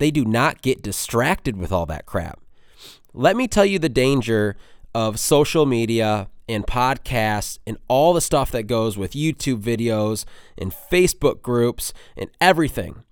They 0.00 0.10
do 0.10 0.24
not 0.24 0.62
get 0.62 0.82
distracted 0.82 1.58
with 1.58 1.70
all 1.70 1.84
that 1.84 2.06
crap. 2.06 2.40
Let 3.12 3.36
me 3.36 3.46
tell 3.46 3.66
you 3.66 3.78
the 3.78 3.90
danger 3.90 4.56
of 4.94 5.20
social 5.20 5.66
media 5.66 6.30
and 6.48 6.66
podcasts 6.66 7.58
and 7.66 7.76
all 7.86 8.14
the 8.14 8.22
stuff 8.22 8.50
that 8.52 8.62
goes 8.62 8.96
with 8.96 9.12
YouTube 9.12 9.60
videos 9.60 10.24
and 10.56 10.72
Facebook 10.72 11.42
groups 11.42 11.92
and 12.16 12.30
everything. 12.40 13.04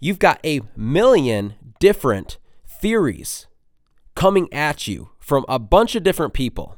You've 0.00 0.18
got 0.18 0.40
a 0.44 0.62
million 0.74 1.54
different 1.78 2.38
theories 2.66 3.46
coming 4.16 4.52
at 4.52 4.88
you 4.88 5.10
from 5.20 5.44
a 5.48 5.60
bunch 5.60 5.94
of 5.94 6.02
different 6.02 6.32
people. 6.34 6.76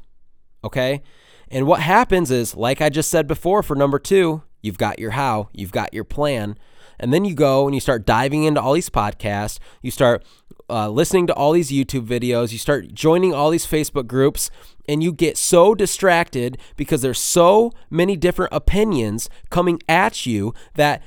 Okay? 0.63 1.01
And 1.49 1.65
what 1.65 1.79
happens 1.79 2.29
is, 2.29 2.55
like 2.55 2.81
I 2.81 2.89
just 2.89 3.09
said 3.09 3.25
before 3.25 3.63
for 3.63 3.75
number 3.75 3.97
two, 3.97 4.43
you've 4.61 4.77
got 4.77 4.99
your 4.99 5.11
how, 5.11 5.49
you've 5.53 5.71
got 5.71 5.91
your 5.91 6.03
plan, 6.03 6.55
and 6.99 7.13
then 7.13 7.25
you 7.25 7.33
go 7.33 7.65
and 7.65 7.75
you 7.75 7.81
start 7.81 8.05
diving 8.05 8.43
into 8.43 8.61
all 8.61 8.73
these 8.73 8.89
podcasts. 8.89 9.59
You 9.81 9.91
start 9.91 10.23
uh, 10.69 10.89
listening 10.89 11.27
to 11.27 11.33
all 11.33 11.51
these 11.51 11.71
YouTube 11.71 12.05
videos. 12.05 12.51
You 12.51 12.57
start 12.57 12.93
joining 12.93 13.33
all 13.33 13.49
these 13.49 13.65
Facebook 13.65 14.07
groups, 14.07 14.51
and 14.87 15.01
you 15.01 15.11
get 15.11 15.37
so 15.37 15.73
distracted 15.73 16.57
because 16.75 17.01
there's 17.01 17.19
so 17.19 17.71
many 17.89 18.15
different 18.15 18.53
opinions 18.53 19.29
coming 19.49 19.79
at 19.87 20.25
you 20.25 20.53
that 20.75 21.01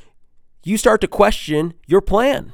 you 0.65 0.77
start 0.77 1.01
to 1.01 1.09
question 1.09 1.75
your 1.87 2.01
plan. 2.01 2.53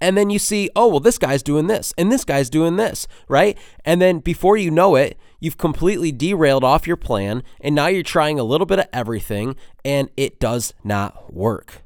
And 0.00 0.16
then 0.16 0.30
you 0.30 0.38
see, 0.38 0.70
oh, 0.76 0.86
well, 0.86 1.00
this 1.00 1.18
guy's 1.18 1.42
doing 1.42 1.66
this 1.66 1.92
and 1.98 2.12
this 2.12 2.24
guy's 2.24 2.48
doing 2.48 2.76
this, 2.76 3.08
right? 3.28 3.58
And 3.84 4.00
then 4.00 4.20
before 4.20 4.56
you 4.56 4.70
know 4.70 4.94
it, 4.94 5.18
you've 5.40 5.58
completely 5.58 6.12
derailed 6.12 6.62
off 6.62 6.86
your 6.86 6.96
plan. 6.96 7.42
And 7.60 7.74
now 7.74 7.88
you're 7.88 8.04
trying 8.04 8.38
a 8.38 8.44
little 8.44 8.66
bit 8.66 8.78
of 8.78 8.86
everything 8.92 9.56
and 9.84 10.08
it 10.16 10.38
does 10.38 10.72
not 10.84 11.34
work. 11.34 11.82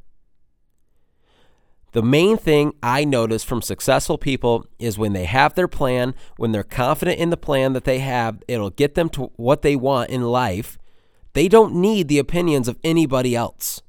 The 1.92 2.02
main 2.02 2.38
thing 2.38 2.72
I 2.82 3.04
notice 3.04 3.44
from 3.44 3.60
successful 3.60 4.16
people 4.16 4.66
is 4.78 4.98
when 4.98 5.12
they 5.12 5.26
have 5.26 5.54
their 5.54 5.68
plan, 5.68 6.14
when 6.36 6.52
they're 6.52 6.64
confident 6.64 7.18
in 7.18 7.30
the 7.30 7.36
plan 7.36 7.74
that 7.74 7.84
they 7.84 7.98
have, 7.98 8.42
it'll 8.48 8.70
get 8.70 8.94
them 8.94 9.10
to 9.10 9.30
what 9.36 9.62
they 9.62 9.76
want 9.76 10.10
in 10.10 10.22
life. 10.22 10.78
They 11.34 11.48
don't 11.48 11.74
need 11.74 12.08
the 12.08 12.18
opinions 12.18 12.66
of 12.66 12.78
anybody 12.82 13.36
else. 13.36 13.82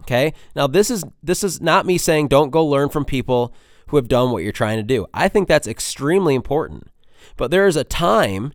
Okay? 0.00 0.32
Now 0.56 0.66
this 0.66 0.90
is 0.90 1.04
this 1.22 1.44
is 1.44 1.60
not 1.60 1.86
me 1.86 1.98
saying 1.98 2.28
don't 2.28 2.50
go 2.50 2.64
learn 2.64 2.88
from 2.88 3.04
people 3.04 3.54
who 3.88 3.96
have 3.96 4.08
done 4.08 4.30
what 4.30 4.42
you're 4.42 4.52
trying 4.52 4.78
to 4.78 4.82
do. 4.82 5.06
I 5.12 5.28
think 5.28 5.48
that's 5.48 5.68
extremely 5.68 6.34
important. 6.34 6.88
But 7.36 7.50
there 7.50 7.66
is 7.66 7.76
a 7.76 7.84
time 7.84 8.52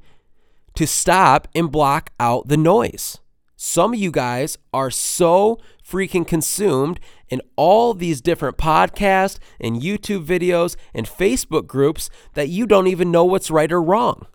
to 0.75 0.87
stop 0.87 1.47
and 1.55 1.71
block 1.71 2.11
out 2.19 2.47
the 2.47 2.57
noise. 2.57 3.19
Some 3.59 3.93
of 3.95 3.99
you 3.99 4.11
guys 4.11 4.55
are 4.71 4.91
so 4.91 5.59
freaking 5.83 6.27
consumed 6.27 6.99
in 7.27 7.41
all 7.55 7.95
these 7.95 8.21
different 8.21 8.55
podcasts 8.55 9.39
and 9.59 9.81
YouTube 9.81 10.25
videos 10.25 10.75
and 10.93 11.07
Facebook 11.07 11.65
groups 11.65 12.11
that 12.35 12.49
you 12.49 12.67
don't 12.67 12.85
even 12.85 13.11
know 13.11 13.25
what's 13.25 13.49
right 13.49 13.71
or 13.71 13.81
wrong. 13.81 14.27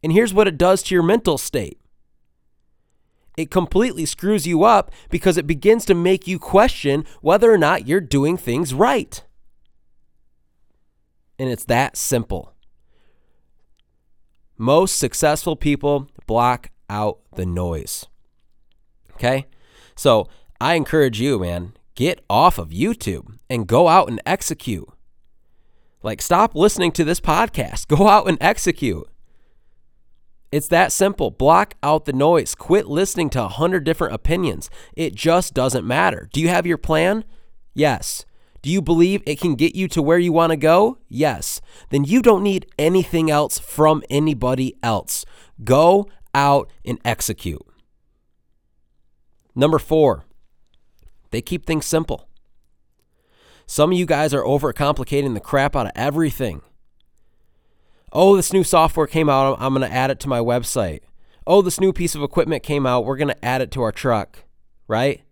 And 0.00 0.12
here's 0.12 0.32
what 0.32 0.46
it 0.46 0.56
does 0.56 0.84
to 0.84 0.94
your 0.94 1.02
mental 1.02 1.38
state 1.38 1.80
it 3.36 3.50
completely 3.50 4.06
screws 4.06 4.46
you 4.46 4.62
up 4.62 4.92
because 5.10 5.36
it 5.36 5.46
begins 5.46 5.84
to 5.84 5.94
make 5.94 6.26
you 6.26 6.38
question 6.38 7.04
whether 7.20 7.52
or 7.52 7.58
not 7.58 7.86
you're 7.86 8.00
doing 8.00 8.36
things 8.36 8.72
right. 8.72 9.22
And 11.38 11.50
it's 11.50 11.64
that 11.64 11.96
simple. 11.96 12.54
Most 14.56 14.98
successful 14.98 15.54
people 15.54 16.08
block 16.26 16.70
out 16.88 17.18
the 17.34 17.44
noise. 17.44 18.06
Okay? 19.16 19.46
So 19.94 20.28
I 20.60 20.74
encourage 20.74 21.20
you, 21.20 21.38
man, 21.38 21.72
get 21.94 22.22
off 22.28 22.58
of 22.58 22.68
YouTube 22.68 23.38
and 23.48 23.66
go 23.66 23.88
out 23.88 24.08
and 24.08 24.20
execute. 24.26 24.88
Like, 26.02 26.20
stop 26.20 26.54
listening 26.54 26.92
to 26.92 27.04
this 27.04 27.20
podcast. 27.20 27.88
Go 27.96 28.06
out 28.06 28.28
and 28.28 28.38
execute. 28.40 29.08
It's 30.52 30.68
that 30.68 30.92
simple. 30.92 31.30
Block 31.30 31.74
out 31.82 32.04
the 32.04 32.12
noise. 32.12 32.54
Quit 32.54 32.86
listening 32.86 33.30
to 33.30 33.42
a 33.42 33.48
hundred 33.48 33.84
different 33.84 34.14
opinions. 34.14 34.70
It 34.94 35.14
just 35.14 35.54
doesn't 35.54 35.86
matter. 35.86 36.28
Do 36.32 36.40
you 36.40 36.48
have 36.48 36.66
your 36.66 36.78
plan? 36.78 37.24
Yes. 37.74 38.24
Do 38.62 38.70
you 38.70 38.80
believe 38.80 39.22
it 39.26 39.40
can 39.40 39.54
get 39.54 39.74
you 39.74 39.88
to 39.88 40.02
where 40.02 40.18
you 40.18 40.32
want 40.32 40.50
to 40.50 40.56
go? 40.56 40.98
Yes. 41.08 41.60
Then 41.90 42.04
you 42.04 42.22
don't 42.22 42.42
need 42.42 42.66
anything 42.78 43.30
else 43.30 43.58
from 43.58 44.02
anybody 44.08 44.76
else. 44.82 45.24
Go 45.64 46.08
out 46.34 46.70
and 46.84 47.00
execute. 47.04 47.66
Number 49.56 49.78
four, 49.78 50.24
they 51.30 51.40
keep 51.40 51.64
things 51.66 51.86
simple. 51.86 52.28
Some 53.66 53.90
of 53.90 53.98
you 53.98 54.06
guys 54.06 54.32
are 54.32 54.42
overcomplicating 54.42 55.34
the 55.34 55.40
crap 55.40 55.74
out 55.74 55.86
of 55.86 55.92
everything. 55.96 56.60
Oh, 58.12 58.36
this 58.36 58.52
new 58.52 58.62
software 58.62 59.06
came 59.06 59.28
out. 59.28 59.56
I'm 59.58 59.74
going 59.74 59.88
to 59.88 59.92
add 59.92 60.10
it 60.10 60.20
to 60.20 60.28
my 60.28 60.38
website. 60.38 61.00
Oh, 61.46 61.62
this 61.62 61.80
new 61.80 61.92
piece 61.92 62.14
of 62.14 62.22
equipment 62.22 62.62
came 62.62 62.86
out. 62.86 63.04
We're 63.04 63.16
going 63.16 63.28
to 63.28 63.44
add 63.44 63.62
it 63.62 63.70
to 63.72 63.82
our 63.82 63.92
truck, 63.92 64.44
right? 64.86 65.22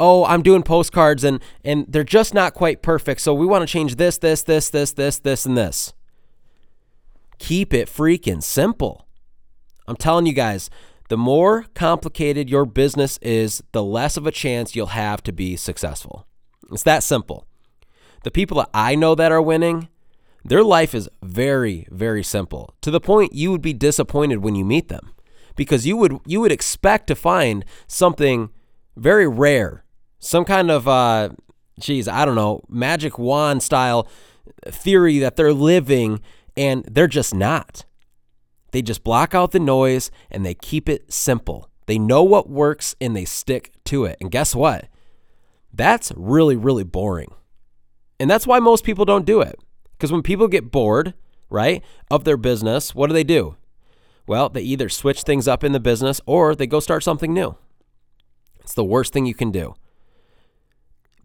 Oh, 0.00 0.24
I'm 0.24 0.42
doing 0.42 0.62
postcards 0.62 1.24
and 1.24 1.42
and 1.64 1.84
they're 1.88 2.04
just 2.04 2.32
not 2.32 2.54
quite 2.54 2.82
perfect. 2.82 3.20
So 3.20 3.34
we 3.34 3.46
want 3.46 3.66
to 3.66 3.72
change 3.72 3.96
this, 3.96 4.16
this, 4.16 4.44
this, 4.44 4.70
this, 4.70 4.92
this, 4.92 5.18
this 5.18 5.44
and 5.44 5.56
this. 5.56 5.92
Keep 7.38 7.74
it 7.74 7.88
freaking 7.88 8.42
simple. 8.42 9.06
I'm 9.88 9.96
telling 9.96 10.26
you 10.26 10.32
guys, 10.32 10.70
the 11.08 11.16
more 11.16 11.64
complicated 11.74 12.48
your 12.48 12.64
business 12.64 13.18
is, 13.18 13.62
the 13.72 13.82
less 13.82 14.16
of 14.16 14.26
a 14.26 14.30
chance 14.30 14.76
you'll 14.76 14.86
have 14.88 15.22
to 15.24 15.32
be 15.32 15.56
successful. 15.56 16.26
It's 16.70 16.82
that 16.82 17.02
simple. 17.02 17.46
The 18.24 18.30
people 18.30 18.58
that 18.58 18.70
I 18.74 18.94
know 18.94 19.14
that 19.14 19.32
are 19.32 19.42
winning, 19.42 19.88
their 20.44 20.62
life 20.62 20.94
is 20.94 21.08
very, 21.22 21.86
very 21.90 22.22
simple 22.22 22.74
to 22.82 22.90
the 22.90 23.00
point 23.00 23.32
you 23.32 23.50
would 23.50 23.62
be 23.62 23.72
disappointed 23.72 24.38
when 24.38 24.54
you 24.54 24.64
meet 24.64 24.88
them 24.88 25.12
because 25.56 25.86
you 25.86 25.96
would 25.96 26.18
you 26.24 26.40
would 26.40 26.52
expect 26.52 27.06
to 27.08 27.14
find 27.14 27.64
something 27.86 28.50
very 28.96 29.26
rare, 29.26 29.84
some 30.18 30.44
kind 30.44 30.70
of 30.70 30.88
uh 30.88 31.30
geez, 31.80 32.08
I 32.08 32.24
don't 32.24 32.34
know, 32.34 32.62
magic 32.68 33.18
wand 33.18 33.62
style 33.62 34.08
theory 34.66 35.18
that 35.18 35.36
they're 35.36 35.52
living 35.52 36.20
and 36.56 36.84
they're 36.84 37.06
just 37.06 37.34
not. 37.34 37.84
They 38.70 38.82
just 38.82 39.04
block 39.04 39.34
out 39.34 39.52
the 39.52 39.60
noise 39.60 40.10
and 40.30 40.44
they 40.44 40.54
keep 40.54 40.88
it 40.88 41.12
simple. 41.12 41.70
They 41.86 41.98
know 41.98 42.22
what 42.22 42.50
works 42.50 42.94
and 43.00 43.16
they 43.16 43.24
stick 43.24 43.72
to 43.84 44.04
it. 44.04 44.18
And 44.20 44.30
guess 44.30 44.54
what? 44.54 44.88
That's 45.72 46.12
really, 46.16 46.56
really 46.56 46.84
boring. 46.84 47.32
And 48.20 48.30
that's 48.30 48.46
why 48.46 48.58
most 48.58 48.84
people 48.84 49.04
don't 49.04 49.24
do 49.24 49.40
it. 49.40 49.58
Because 49.92 50.12
when 50.12 50.22
people 50.22 50.48
get 50.48 50.70
bored, 50.70 51.14
right, 51.50 51.82
of 52.10 52.24
their 52.24 52.36
business, 52.36 52.94
what 52.94 53.06
do 53.06 53.14
they 53.14 53.24
do? 53.24 53.56
Well, 54.26 54.50
they 54.50 54.60
either 54.60 54.88
switch 54.88 55.22
things 55.22 55.48
up 55.48 55.64
in 55.64 55.72
the 55.72 55.80
business 55.80 56.20
or 56.26 56.54
they 56.54 56.66
go 56.66 56.80
start 56.80 57.02
something 57.02 57.32
new. 57.32 57.56
It's 58.60 58.74
the 58.74 58.84
worst 58.84 59.12
thing 59.12 59.24
you 59.24 59.34
can 59.34 59.50
do. 59.50 59.74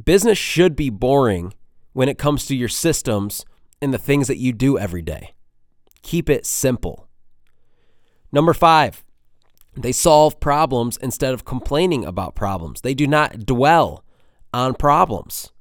Business 0.04 0.38
should 0.38 0.76
be 0.76 0.90
boring 0.90 1.54
when 1.92 2.08
it 2.08 2.18
comes 2.18 2.46
to 2.46 2.56
your 2.56 2.70
systems 2.70 3.46
and 3.82 3.94
the 3.94 3.98
things 3.98 4.28
that 4.28 4.38
you 4.38 4.54
do 4.54 4.80
every 4.80 5.02
day. 5.02 5.34
Keep 6.02 6.30
it 6.30 6.46
simple. 6.46 7.08
Number 8.34 8.54
five, 8.54 9.04
they 9.76 9.92
solve 9.92 10.40
problems 10.40 10.98
instead 10.98 11.36
of 11.36 11.46
complaining 11.46 12.04
about 12.04 12.36
problems. 12.36 12.82
They 12.82 12.96
do 12.96 13.06
not 13.06 13.46
dwell 13.46 14.04
on 14.52 14.74
problems. 14.74 15.52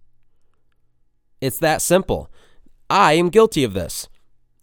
It's 1.42 1.58
that 1.58 1.82
simple. 1.82 2.30
I 2.88 3.12
am 3.12 3.28
guilty 3.28 3.62
of 3.62 3.74
this. 3.74 4.08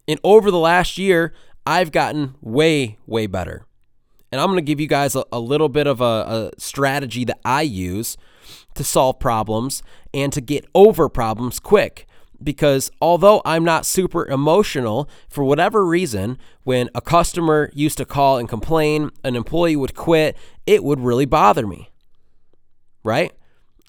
And 0.08 0.18
over 0.24 0.50
the 0.50 0.58
last 0.58 0.98
year, 0.98 1.32
I've 1.64 1.92
gotten 1.92 2.34
way, 2.40 2.98
way 3.06 3.28
better. 3.28 3.64
And 4.32 4.40
I'm 4.40 4.48
going 4.48 4.56
to 4.56 4.62
give 4.62 4.80
you 4.80 4.88
guys 4.88 5.14
a, 5.14 5.24
a 5.30 5.38
little 5.38 5.68
bit 5.68 5.86
of 5.86 6.00
a, 6.00 6.04
a 6.04 6.50
strategy 6.58 7.24
that 7.26 7.38
I 7.44 7.62
use 7.62 8.16
to 8.74 8.82
solve 8.82 9.20
problems 9.20 9.84
and 10.12 10.32
to 10.32 10.40
get 10.40 10.66
over 10.74 11.08
problems 11.08 11.60
quick 11.60 12.06
because 12.42 12.90
although 13.00 13.42
I'm 13.44 13.64
not 13.64 13.86
super 13.86 14.26
emotional, 14.26 15.08
for 15.28 15.44
whatever 15.44 15.84
reason, 15.84 16.38
when 16.64 16.88
a 16.94 17.00
customer 17.00 17.70
used 17.74 17.98
to 17.98 18.04
call 18.04 18.38
and 18.38 18.48
complain, 18.48 19.10
an 19.24 19.36
employee 19.36 19.76
would 19.76 19.94
quit, 19.94 20.36
it 20.66 20.82
would 20.82 21.00
really 21.00 21.26
bother 21.26 21.66
me. 21.66 21.90
Right? 23.04 23.32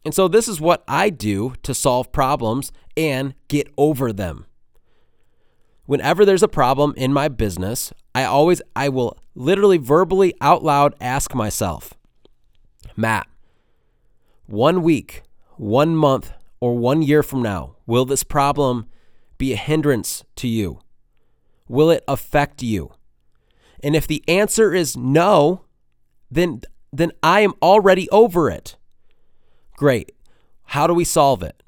And 0.03 0.13
so 0.13 0.27
this 0.27 0.48
is 0.48 0.60
what 0.60 0.84
I 0.88 1.10
do 1.10 1.53
to 1.63 1.74
solve 1.74 2.12
problems 2.12 2.72
and 2.98 3.34
get 3.48 3.72
over 3.77 4.12
them. 4.12 4.46
Whenever 5.86 6.25
there's 6.25 6.43
a 6.43 6.48
problem 6.48 6.93
in 6.98 7.12
my 7.13 7.27
business, 7.27 7.91
I 8.15 8.24
always 8.24 8.62
I 8.75 8.89
will 8.89 9.17
literally 9.36 9.77
verbally 9.77 10.34
out 10.41 10.63
loud 10.63 10.96
ask 11.01 11.36
myself, 11.36 11.93
Matt, 12.96 13.27
one 14.46 14.84
week, 14.84 15.24
one 15.58 15.96
month, 15.96 16.34
or 16.62 16.77
one 16.77 17.01
year 17.01 17.22
from 17.24 17.41
now, 17.41 17.75
will 17.86 18.06
this 18.06 18.24
problem 18.24 18.88
be 19.38 19.51
a 19.51 19.58
hindrance 19.58 20.24
to 20.38 20.48
you? 20.48 20.80
Will 21.68 21.89
it 21.89 22.03
affect 22.08 22.63
you? 22.63 22.91
And 23.84 23.96
if 23.96 24.08
the 24.08 24.24
answer 24.27 24.74
is 24.74 24.96
no, 24.96 25.65
then 26.30 26.62
then 26.94 27.12
I 27.24 27.41
am 27.41 27.53
already 27.62 28.10
over 28.10 28.50
it. 28.50 28.77
Great. 29.77 30.12
How 30.65 30.88
do 30.88 30.94
we 30.94 31.06
solve 31.06 31.41
it? 31.41 31.63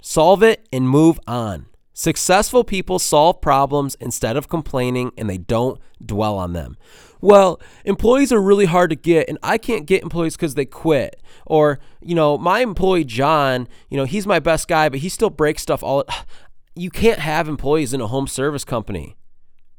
Solve 0.00 0.42
it 0.42 0.66
and 0.72 0.88
move 0.88 1.20
on. 1.26 1.66
Successful 1.96 2.64
people 2.64 2.98
solve 2.98 3.40
problems 3.40 3.94
instead 4.00 4.36
of 4.36 4.48
complaining 4.48 5.12
and 5.16 5.30
they 5.30 5.38
don't 5.38 5.80
dwell 6.04 6.36
on 6.36 6.52
them. 6.52 6.76
Well, 7.20 7.60
employees 7.84 8.32
are 8.32 8.42
really 8.42 8.64
hard 8.66 8.90
to 8.90 8.96
get 8.96 9.28
and 9.28 9.38
I 9.44 9.58
can't 9.58 9.86
get 9.86 10.02
employees 10.02 10.34
because 10.34 10.56
they 10.56 10.66
quit. 10.66 11.22
Or, 11.46 11.78
you 12.02 12.16
know, 12.16 12.36
my 12.36 12.60
employee 12.60 13.04
John, 13.04 13.68
you 13.88 13.96
know, 13.96 14.04
he's 14.04 14.26
my 14.26 14.40
best 14.40 14.66
guy, 14.66 14.88
but 14.88 14.98
he 14.98 15.08
still 15.08 15.30
breaks 15.30 15.62
stuff 15.62 15.84
all 15.84 16.04
you 16.74 16.90
can't 16.90 17.20
have 17.20 17.48
employees 17.48 17.94
in 17.94 18.00
a 18.00 18.08
home 18.08 18.26
service 18.26 18.64
company, 18.64 19.16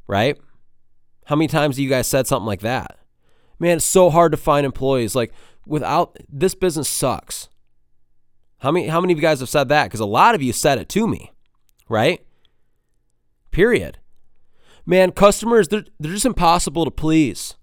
right? 0.07 0.39
How 1.25 1.35
many 1.35 1.49
times 1.49 1.75
have 1.75 1.83
you 1.83 1.89
guys 1.89 2.07
said 2.07 2.27
something 2.27 2.47
like 2.47 2.61
that? 2.61 2.97
Man, 3.59 3.77
it's 3.77 3.85
so 3.85 4.09
hard 4.09 4.31
to 4.31 4.37
find 4.37 4.65
employees. 4.65 5.15
Like 5.15 5.33
without 5.65 6.17
this 6.29 6.55
business 6.55 6.87
sucks. 6.87 7.49
How 8.59 8.71
many 8.71 8.87
how 8.87 9.01
many 9.01 9.11
of 9.11 9.19
you 9.19 9.21
guys 9.21 9.41
have 9.41 9.49
said 9.49 9.67
that? 9.67 9.85
Because 9.85 9.99
a 9.99 10.05
lot 10.05 10.33
of 10.33 10.41
you 10.41 10.53
said 10.53 10.77
it 10.77 10.87
to 10.89 11.07
me, 11.07 11.33
right? 11.89 12.25
Period. 13.51 13.99
Man, 14.85 15.11
customers, 15.11 15.67
they're, 15.67 15.85
they're 15.99 16.11
just 16.13 16.25
impossible 16.25 16.85
to 16.85 16.91
please. 16.91 17.55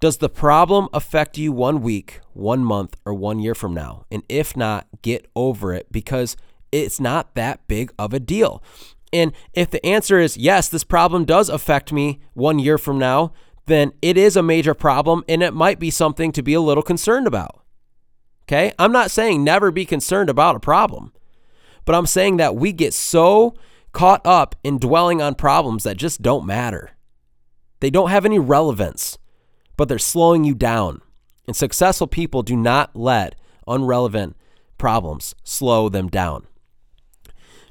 Does 0.00 0.18
the 0.18 0.28
problem 0.28 0.88
affect 0.92 1.38
you 1.38 1.52
one 1.52 1.82
week, 1.82 2.20
one 2.32 2.64
month, 2.64 2.96
or 3.04 3.14
one 3.14 3.40
year 3.40 3.54
from 3.54 3.74
now? 3.74 4.04
And 4.10 4.22
if 4.28 4.56
not, 4.56 4.86
get 5.02 5.26
over 5.34 5.74
it 5.74 5.90
because 5.90 6.36
it's 6.70 7.00
not 7.00 7.34
that 7.34 7.66
big 7.66 7.92
of 7.98 8.14
a 8.14 8.20
deal. 8.20 8.62
And 9.12 9.32
if 9.54 9.70
the 9.70 9.84
answer 9.84 10.18
is 10.18 10.36
yes, 10.36 10.68
this 10.68 10.84
problem 10.84 11.24
does 11.24 11.48
affect 11.48 11.92
me 11.92 12.20
one 12.34 12.58
year 12.58 12.78
from 12.78 12.98
now, 12.98 13.32
then 13.66 13.92
it 14.00 14.16
is 14.16 14.36
a 14.36 14.42
major 14.42 14.74
problem 14.74 15.24
and 15.28 15.42
it 15.42 15.54
might 15.54 15.78
be 15.78 15.90
something 15.90 16.30
to 16.32 16.42
be 16.42 16.54
a 16.54 16.60
little 16.60 16.82
concerned 16.82 17.26
about. 17.26 17.62
Okay? 18.44 18.72
I'm 18.78 18.92
not 18.92 19.10
saying 19.10 19.42
never 19.42 19.70
be 19.70 19.84
concerned 19.84 20.30
about 20.30 20.56
a 20.56 20.60
problem, 20.60 21.12
but 21.88 21.94
I'm 21.94 22.04
saying 22.04 22.36
that 22.36 22.54
we 22.54 22.74
get 22.74 22.92
so 22.92 23.54
caught 23.92 24.20
up 24.26 24.54
in 24.62 24.76
dwelling 24.78 25.22
on 25.22 25.34
problems 25.34 25.84
that 25.84 25.96
just 25.96 26.20
don't 26.20 26.44
matter. 26.44 26.90
They 27.80 27.88
don't 27.88 28.10
have 28.10 28.26
any 28.26 28.38
relevance. 28.38 29.16
but 29.74 29.88
they're 29.88 29.98
slowing 29.98 30.44
you 30.44 30.54
down. 30.54 31.00
And 31.46 31.56
successful 31.56 32.06
people 32.06 32.42
do 32.42 32.56
not 32.56 32.94
let 32.94 33.36
unrelevant 33.66 34.36
problems 34.76 35.34
slow 35.44 35.88
them 35.88 36.08
down. 36.08 36.46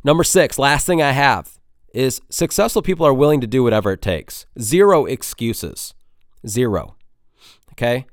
Number 0.03 0.23
six, 0.23 0.57
last 0.57 0.87
thing 0.87 0.99
I 0.99 1.11
have 1.11 1.59
is 1.93 2.19
successful 2.31 2.81
people 2.81 3.05
are 3.05 3.13
willing 3.13 3.39
to 3.41 3.45
do 3.45 3.61
whatever 3.61 3.91
it 3.91 4.01
takes. 4.01 4.47
Zero 4.59 5.05
excuses. 5.05 5.93
Zero. 6.47 6.95
Okay? 7.73 8.07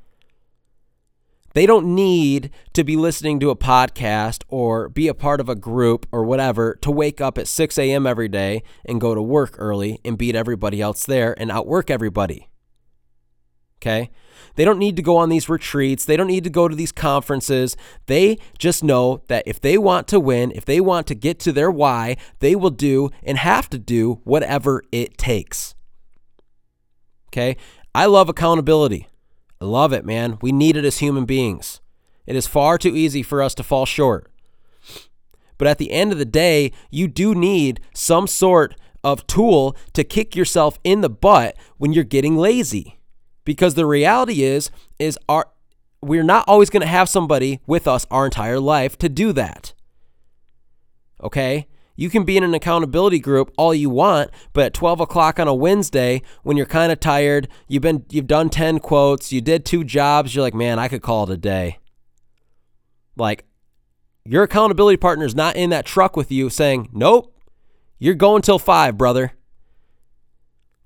They 1.55 1.67
don't 1.67 1.95
need 1.95 2.51
to 2.73 2.83
be 2.83 2.97
listening 2.97 3.39
to 3.41 3.51
a 3.51 3.57
podcast 3.57 4.43
or 4.49 4.89
be 4.89 5.07
a 5.07 5.15
part 5.15 5.41
of 5.41 5.49
a 5.49 5.55
group 5.55 6.07
or 6.11 6.25
whatever 6.25 6.75
to 6.83 6.91
wake 6.91 7.21
up 7.21 7.39
at 7.39 7.47
6 7.47 7.79
a.m. 7.79 8.07
every 8.07 8.29
day 8.29 8.65
and 8.85 9.01
go 9.01 9.15
to 9.15 9.23
work 9.23 9.55
early 9.59 10.01
and 10.05 10.19
beat 10.19 10.35
everybody 10.35 10.81
else 10.81 11.07
there 11.07 11.35
and 11.39 11.53
outwork 11.53 11.91
everybody. 11.91 12.51
Okay? 13.81 14.11
They 14.57 14.65
don't 14.65 14.81
need 14.81 14.97
to 14.97 15.03
go 15.03 15.17
on 15.17 15.29
these 15.29 15.49
retreats. 15.49 16.05
They 16.05 16.17
don't 16.17 16.27
need 16.27 16.45
to 16.45 16.51
go 16.51 16.67
to 16.67 16.75
these 16.75 16.93
conferences. 16.93 17.77
They 18.07 18.39
just 18.59 18.83
know 18.83 19.23
that 19.29 19.45
if 19.47 19.61
they 19.61 19.79
want 19.79 20.09
to 20.09 20.19
win, 20.19 20.51
if 20.53 20.65
they 20.65 20.81
want 20.81 21.07
to 21.09 21.15
get 21.15 21.39
to 21.41 21.53
their 21.53 21.71
why, 21.71 22.17
they 22.41 22.57
will 22.57 22.71
do 22.71 23.11
and 23.23 23.39
have 23.39 23.71
to 23.71 23.79
do 23.79 24.21
whatever 24.25 24.83
it 24.91 25.19
takes. 25.19 25.77
Okay? 27.29 27.57
I 27.95 28.07
love 28.07 28.29
accountability. 28.29 29.07
I 29.65 29.67
love 29.67 29.95
it, 29.95 30.05
man. 30.05 30.37
We 30.43 30.53
need 30.53 30.77
it 30.77 30.85
as 30.85 30.99
human 30.99 31.25
beings. 31.25 31.81
It 32.27 32.37
is 32.37 32.47
far 32.47 32.77
too 32.77 32.95
easy 32.95 33.23
for 33.23 33.43
us 33.43 33.55
to 33.55 33.63
fall 33.63 33.87
short. 33.87 34.31
But 35.57 35.67
at 35.67 35.79
the 35.79 35.91
end 35.91 36.13
of 36.13 36.19
the 36.19 36.27
day, 36.27 36.71
you 36.91 37.09
do 37.09 37.35
need 37.35 37.81
some 37.95 38.27
sort 38.27 38.75
of 39.03 39.27
tool 39.27 39.75
to 39.95 40.05
kick 40.05 40.37
yourself 40.37 40.79
in 40.85 41.01
the 41.01 41.09
butt 41.09 41.57
when 41.79 41.95
you're 41.95 42.05
getting 42.05 42.37
lazy. 42.37 42.99
Because 43.47 43.73
the 43.73 43.87
reality 43.87 44.43
is 44.43 44.71
is 44.99 45.19
our 45.31 45.49
we're 46.03 46.23
not 46.23 46.45
always 46.47 46.69
going 46.69 46.83
to 46.83 46.87
have 46.87 47.09
somebody 47.09 47.61
with 47.67 47.89
us 47.89 48.07
our 48.11 48.27
entire 48.27 48.61
life 48.61 48.99
to 48.99 49.09
do 49.09 49.33
that. 49.33 49.73
Okay? 51.23 51.69
You 51.97 52.11
can 52.11 52.25
be 52.25 52.37
in 52.37 52.43
an 52.43 52.55
accountability 52.55 53.21
group 53.21 53.53
all 53.57 53.73
you 53.75 53.89
want, 53.89 54.31
but 54.53 54.65
at 54.67 54.75
12 54.75 55.01
o'clock 55.01 55.39
on 55.39 55.47
a 55.47 55.55
Wednesday, 55.55 56.23
when 56.43 56.57
you're 56.57 56.67
kind 56.67 56.91
of 56.91 56.99
tired, 56.99 57.49
you've 57.69 57.83
been 57.83 58.05
you've 58.11 58.27
done 58.27 58.51
10 58.51 58.81
quotes, 58.81 59.33
you 59.33 59.41
did 59.41 59.65
two 59.65 59.85
jobs, 59.85 60.35
you're 60.35 60.43
like, 60.43 60.55
man, 60.55 60.79
I 60.79 60.89
could 60.89 61.03
call 61.03 61.25
it 61.25 61.31
a 61.31 61.37
day. 61.37 61.79
Like, 63.17 63.45
your 64.25 64.43
accountability 64.43 64.97
partner 64.97 65.25
is 65.25 65.35
not 65.35 65.55
in 65.55 65.71
that 65.71 65.87
truck 65.87 66.17
with 66.17 66.33
you 66.33 66.51
saying, 66.51 66.89
Nope, 66.93 67.33
you're 67.99 68.15
going 68.15 68.43
till 68.43 68.59
five, 68.59 68.97
brother. 68.97 69.33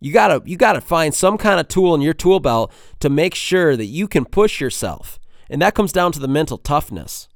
You 0.00 0.12
gotta 0.12 0.42
you 0.44 0.56
gotta 0.56 0.80
find 0.80 1.14
some 1.14 1.38
kind 1.38 1.58
of 1.58 1.68
tool 1.68 1.94
in 1.94 2.00
your 2.00 2.14
tool 2.14 2.40
belt 2.40 2.72
to 3.00 3.08
make 3.08 3.34
sure 3.34 3.76
that 3.76 3.86
you 3.86 4.06
can 4.06 4.24
push 4.24 4.60
yourself. 4.60 5.18
And 5.48 5.62
that 5.62 5.74
comes 5.74 5.92
down 5.92 6.12
to 6.12 6.18
the 6.18 6.28
mental 6.28 6.58
toughness. 6.58 7.28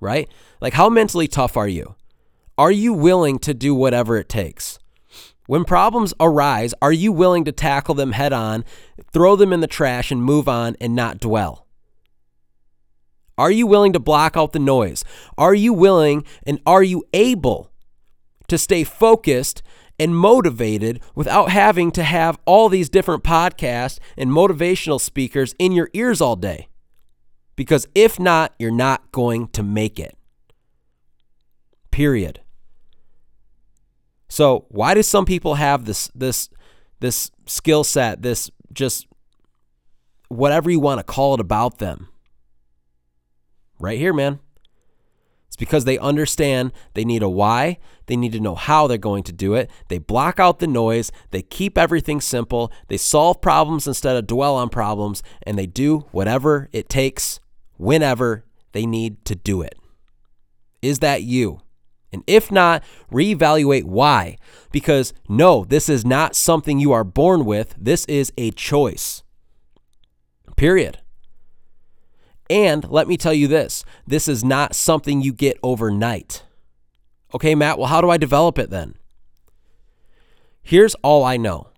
Right? 0.00 0.28
Like 0.60 0.74
how 0.74 0.88
mentally 0.88 1.26
tough 1.28 1.56
are 1.56 1.68
you? 1.68 1.96
Are 2.58 2.72
you 2.72 2.92
willing 2.92 3.38
to 3.40 3.54
do 3.54 3.72
whatever 3.72 4.16
it 4.16 4.28
takes? 4.28 4.80
When 5.46 5.64
problems 5.64 6.12
arise, 6.18 6.74
are 6.82 6.92
you 6.92 7.12
willing 7.12 7.44
to 7.44 7.52
tackle 7.52 7.94
them 7.94 8.10
head 8.10 8.32
on, 8.32 8.64
throw 9.12 9.36
them 9.36 9.52
in 9.52 9.60
the 9.60 9.68
trash, 9.68 10.10
and 10.10 10.20
move 10.20 10.48
on 10.48 10.76
and 10.80 10.96
not 10.96 11.20
dwell? 11.20 11.68
Are 13.38 13.52
you 13.52 13.68
willing 13.68 13.92
to 13.92 14.00
block 14.00 14.36
out 14.36 14.52
the 14.52 14.58
noise? 14.58 15.04
Are 15.38 15.54
you 15.54 15.72
willing 15.72 16.24
and 16.44 16.58
are 16.66 16.82
you 16.82 17.04
able 17.12 17.70
to 18.48 18.58
stay 18.58 18.82
focused 18.82 19.62
and 19.96 20.16
motivated 20.16 21.00
without 21.14 21.50
having 21.50 21.92
to 21.92 22.02
have 22.02 22.40
all 22.44 22.68
these 22.68 22.88
different 22.88 23.22
podcasts 23.22 24.00
and 24.16 24.30
motivational 24.30 25.00
speakers 25.00 25.54
in 25.60 25.70
your 25.70 25.90
ears 25.92 26.20
all 26.20 26.34
day? 26.34 26.66
Because 27.54 27.86
if 27.94 28.18
not, 28.18 28.52
you're 28.58 28.72
not 28.72 29.12
going 29.12 29.46
to 29.48 29.62
make 29.62 30.00
it. 30.00 30.16
Period. 31.92 32.40
So 34.28 34.66
why 34.68 34.94
do 34.94 35.02
some 35.02 35.24
people 35.24 35.54
have 35.54 35.84
this 35.84 36.10
this 36.14 36.48
this 37.00 37.30
skill 37.46 37.84
set, 37.84 38.22
this 38.22 38.50
just 38.72 39.06
whatever 40.28 40.70
you 40.70 40.80
want 40.80 40.98
to 40.98 41.04
call 41.04 41.34
it 41.34 41.40
about 41.40 41.78
them? 41.78 42.08
Right 43.80 43.98
here, 43.98 44.12
man. 44.12 44.40
It's 45.46 45.56
because 45.56 45.84
they 45.84 45.98
understand 45.98 46.72
they 46.94 47.04
need 47.04 47.22
a 47.22 47.28
why, 47.28 47.78
they 48.06 48.16
need 48.16 48.32
to 48.32 48.40
know 48.40 48.54
how 48.54 48.86
they're 48.86 48.98
going 48.98 49.22
to 49.24 49.32
do 49.32 49.54
it. 49.54 49.70
They 49.88 49.98
block 49.98 50.38
out 50.38 50.58
the 50.58 50.66
noise, 50.66 51.10
they 51.30 51.40
keep 51.40 51.78
everything 51.78 52.20
simple, 52.20 52.70
they 52.88 52.98
solve 52.98 53.40
problems 53.40 53.86
instead 53.86 54.16
of 54.16 54.26
dwell 54.26 54.56
on 54.56 54.68
problems, 54.68 55.22
and 55.44 55.58
they 55.58 55.66
do 55.66 56.00
whatever 56.10 56.68
it 56.72 56.90
takes 56.90 57.40
whenever 57.78 58.44
they 58.72 58.84
need 58.84 59.24
to 59.24 59.34
do 59.34 59.62
it. 59.62 59.74
Is 60.82 60.98
that 60.98 61.22
you? 61.22 61.60
And 62.12 62.22
if 62.26 62.50
not, 62.50 62.82
reevaluate 63.12 63.84
why. 63.84 64.38
Because 64.72 65.12
no, 65.28 65.64
this 65.64 65.88
is 65.88 66.04
not 66.04 66.34
something 66.34 66.78
you 66.78 66.92
are 66.92 67.04
born 67.04 67.44
with. 67.44 67.74
This 67.78 68.04
is 68.06 68.32
a 68.38 68.50
choice. 68.52 69.22
Period. 70.56 70.98
And 72.50 72.88
let 72.88 73.06
me 73.08 73.16
tell 73.16 73.34
you 73.34 73.46
this 73.46 73.84
this 74.06 74.26
is 74.26 74.42
not 74.42 74.74
something 74.74 75.20
you 75.20 75.32
get 75.32 75.58
overnight. 75.62 76.44
Okay, 77.34 77.54
Matt, 77.54 77.78
well, 77.78 77.88
how 77.88 78.00
do 78.00 78.08
I 78.08 78.16
develop 78.16 78.58
it 78.58 78.70
then? 78.70 78.94
Here's 80.62 80.94
all 80.96 81.24
I 81.24 81.36
know 81.36 81.68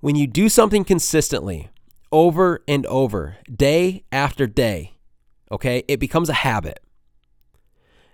when 0.00 0.16
you 0.16 0.26
do 0.26 0.48
something 0.48 0.82
consistently, 0.82 1.68
over 2.10 2.62
and 2.66 2.86
over, 2.86 3.36
day 3.54 4.02
after 4.10 4.46
day, 4.46 4.94
okay, 5.52 5.84
it 5.88 6.00
becomes 6.00 6.28
a 6.28 6.34
habit. 6.34 6.80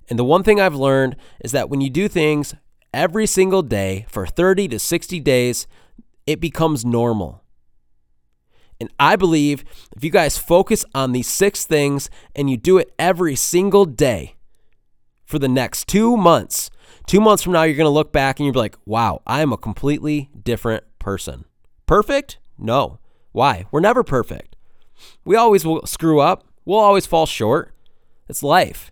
And 0.09 0.19
the 0.19 0.25
one 0.25 0.42
thing 0.42 0.61
I've 0.61 0.75
learned 0.75 1.16
is 1.40 1.53
that 1.53 1.69
when 1.69 1.81
you 1.81 1.90
do 1.90 2.09
things 2.09 2.55
every 2.95 3.27
single 3.27 3.62
day 3.62 4.07
for 4.09 4.27
30 4.27 4.69
to 4.69 4.79
60 4.79 5.21
days, 5.21 5.66
it 6.27 6.40
becomes 6.40 6.85
normal. 6.85 7.42
And 8.81 8.90
I 9.01 9.16
believe 9.16 9.64
if 9.97 10.05
you 10.05 10.11
guys 10.11 10.37
focus 10.37 10.85
on 10.95 11.12
these 11.12 11.27
six 11.27 11.64
things 11.64 12.11
and 12.35 12.51
you 12.51 12.57
do 12.57 12.79
it 12.79 12.92
every 12.99 13.35
single 13.35 13.85
day 13.85 14.35
for 15.25 15.38
the 15.38 15.49
next 15.49 15.88
two 15.88 16.16
months, 16.16 16.71
two 17.07 17.21
months 17.21 17.42
from 17.42 17.55
now, 17.55 17.62
you're 17.62 17.77
going 17.77 17.87
to 17.87 17.90
look 17.90 18.12
back 18.12 18.38
and 18.38 18.45
you'll 18.45 18.53
be 18.53 18.59
like, 18.59 18.77
wow, 18.85 19.23
I 19.27 19.40
am 19.40 19.53
a 19.53 19.57
completely 19.57 20.31
different 20.40 20.85
person. 20.99 21.47
Perfect? 21.87 22.38
No. 22.59 22.99
Why? 23.33 23.64
We're 23.71 23.81
never 23.81 24.03
perfect. 24.03 24.57
We 25.25 25.37
always 25.37 25.64
will 25.64 25.87
screw 25.87 26.21
up, 26.21 26.45
we'll 26.64 26.79
always 26.79 27.07
fall 27.07 27.27
short. 27.27 27.73
It's 28.29 28.42
life. 28.42 28.90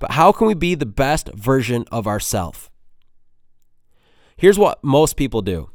But 0.00 0.12
how 0.12 0.32
can 0.32 0.48
we 0.48 0.54
be 0.54 0.74
the 0.74 0.86
best 0.86 1.28
version 1.34 1.84
of 1.92 2.08
ourselves? 2.08 2.68
Here's 4.36 4.58
what 4.58 4.82
most 4.82 5.16
people 5.16 5.42
do. 5.42 5.70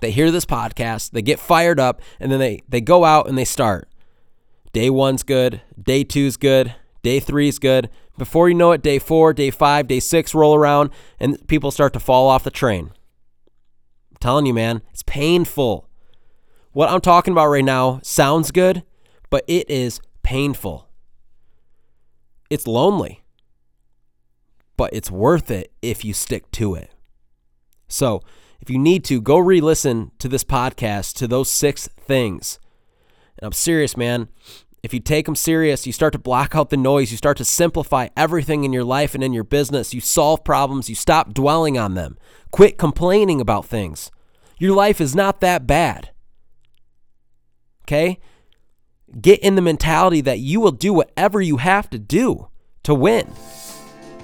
They 0.00 0.12
hear 0.12 0.30
this 0.30 0.46
podcast, 0.46 1.10
they 1.10 1.22
get 1.22 1.40
fired 1.40 1.80
up, 1.80 2.00
and 2.20 2.30
then 2.30 2.38
they, 2.38 2.62
they 2.68 2.80
go 2.80 3.04
out 3.04 3.26
and 3.26 3.36
they 3.36 3.46
start. 3.46 3.88
Day 4.72 4.90
one's 4.90 5.22
good, 5.24 5.62
day 5.82 6.04
two's 6.04 6.36
good, 6.36 6.74
day 7.02 7.18
three's 7.18 7.58
good. 7.58 7.88
Before 8.18 8.48
you 8.48 8.54
know 8.54 8.72
it, 8.72 8.82
day 8.82 8.98
four, 8.98 9.32
day 9.32 9.50
five, 9.50 9.88
day 9.88 9.98
six 9.98 10.34
roll 10.34 10.54
around, 10.54 10.90
and 11.18 11.44
people 11.48 11.70
start 11.70 11.94
to 11.94 12.00
fall 12.00 12.28
off 12.28 12.44
the 12.44 12.50
train. 12.50 12.92
I'm 14.10 14.16
telling 14.20 14.46
you, 14.46 14.54
man, 14.54 14.82
it's 14.92 15.02
painful. 15.04 15.88
What 16.72 16.90
I'm 16.90 17.00
talking 17.00 17.32
about 17.32 17.48
right 17.48 17.64
now 17.64 18.00
sounds 18.02 18.50
good, 18.50 18.84
but 19.30 19.42
it 19.48 19.68
is 19.70 20.00
painful. 20.22 20.88
It's 22.50 22.66
lonely 22.66 23.22
but 24.78 24.94
it's 24.94 25.10
worth 25.10 25.50
it 25.50 25.72
if 25.82 26.04
you 26.04 26.14
stick 26.14 26.50
to 26.52 26.74
it. 26.74 26.94
So, 27.88 28.22
if 28.60 28.70
you 28.70 28.78
need 28.78 29.04
to, 29.06 29.20
go 29.20 29.36
re 29.38 29.60
listen 29.60 30.12
to 30.20 30.28
this 30.28 30.44
podcast, 30.44 31.14
to 31.16 31.26
those 31.26 31.50
six 31.50 31.88
things. 31.88 32.58
And 33.38 33.46
I'm 33.46 33.52
serious, 33.52 33.96
man. 33.96 34.28
If 34.82 34.94
you 34.94 35.00
take 35.00 35.26
them 35.26 35.34
serious, 35.34 35.86
you 35.86 35.92
start 35.92 36.12
to 36.12 36.18
block 36.18 36.54
out 36.54 36.70
the 36.70 36.76
noise, 36.76 37.10
you 37.10 37.16
start 37.16 37.36
to 37.38 37.44
simplify 37.44 38.08
everything 38.16 38.62
in 38.62 38.72
your 38.72 38.84
life 38.84 39.14
and 39.14 39.24
in 39.24 39.32
your 39.32 39.44
business, 39.44 39.92
you 39.92 40.00
solve 40.00 40.44
problems, 40.44 40.88
you 40.88 40.94
stop 40.94 41.34
dwelling 41.34 41.76
on 41.76 41.94
them, 41.94 42.16
quit 42.52 42.78
complaining 42.78 43.40
about 43.40 43.66
things. 43.66 44.12
Your 44.58 44.74
life 44.74 45.00
is 45.00 45.14
not 45.16 45.40
that 45.40 45.66
bad. 45.66 46.10
Okay? 47.82 48.20
Get 49.20 49.40
in 49.40 49.56
the 49.56 49.62
mentality 49.62 50.20
that 50.20 50.38
you 50.38 50.60
will 50.60 50.72
do 50.72 50.92
whatever 50.92 51.40
you 51.40 51.56
have 51.56 51.90
to 51.90 51.98
do 51.98 52.48
to 52.84 52.94
win 52.94 53.32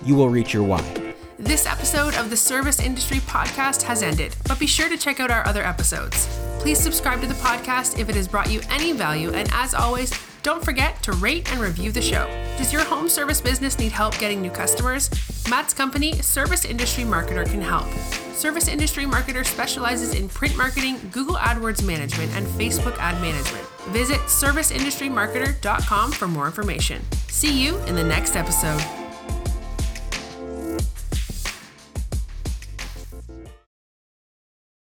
you 0.04 0.14
will 0.14 0.28
reach 0.28 0.52
your 0.52 0.62
why. 0.62 1.14
This 1.38 1.66
episode 1.66 2.14
of 2.14 2.30
the 2.30 2.36
Service 2.36 2.80
Industry 2.80 3.18
Podcast 3.18 3.82
has 3.82 4.02
ended, 4.02 4.36
but 4.46 4.58
be 4.58 4.66
sure 4.66 4.88
to 4.88 4.96
check 4.96 5.20
out 5.20 5.30
our 5.30 5.46
other 5.46 5.62
episodes. 5.62 6.26
Please 6.60 6.78
subscribe 6.78 7.20
to 7.20 7.26
the 7.26 7.34
podcast 7.34 7.98
if 7.98 8.08
it 8.08 8.14
has 8.14 8.28
brought 8.28 8.50
you 8.50 8.60
any 8.70 8.92
value, 8.92 9.32
and 9.32 9.48
as 9.52 9.74
always, 9.74 10.12
don't 10.42 10.64
forget 10.64 11.02
to 11.02 11.12
rate 11.12 11.50
and 11.50 11.60
review 11.60 11.90
the 11.90 12.00
show. 12.00 12.26
Does 12.56 12.72
your 12.72 12.84
home 12.84 13.08
service 13.08 13.40
business 13.40 13.78
need 13.78 13.92
help 13.92 14.16
getting 14.18 14.40
new 14.40 14.50
customers? 14.50 15.10
Matt's 15.48 15.74
company, 15.74 16.14
Service 16.22 16.64
Industry 16.64 17.04
Marketer, 17.04 17.44
can 17.44 17.60
help. 17.60 17.90
Service 18.34 18.68
Industry 18.68 19.04
Marketer 19.04 19.44
specializes 19.44 20.14
in 20.14 20.28
print 20.28 20.56
marketing, 20.56 20.98
Google 21.12 21.36
AdWords 21.36 21.84
management, 21.84 22.32
and 22.34 22.46
Facebook 22.46 22.96
ad 22.98 23.20
management. 23.20 23.66
Visit 23.88 24.18
serviceindustrymarketer.com 24.20 26.12
for 26.12 26.28
more 26.28 26.46
information. 26.46 27.02
See 27.28 27.64
you 27.64 27.78
in 27.84 27.94
the 27.94 28.04
next 28.04 28.36
episode. 28.36 28.82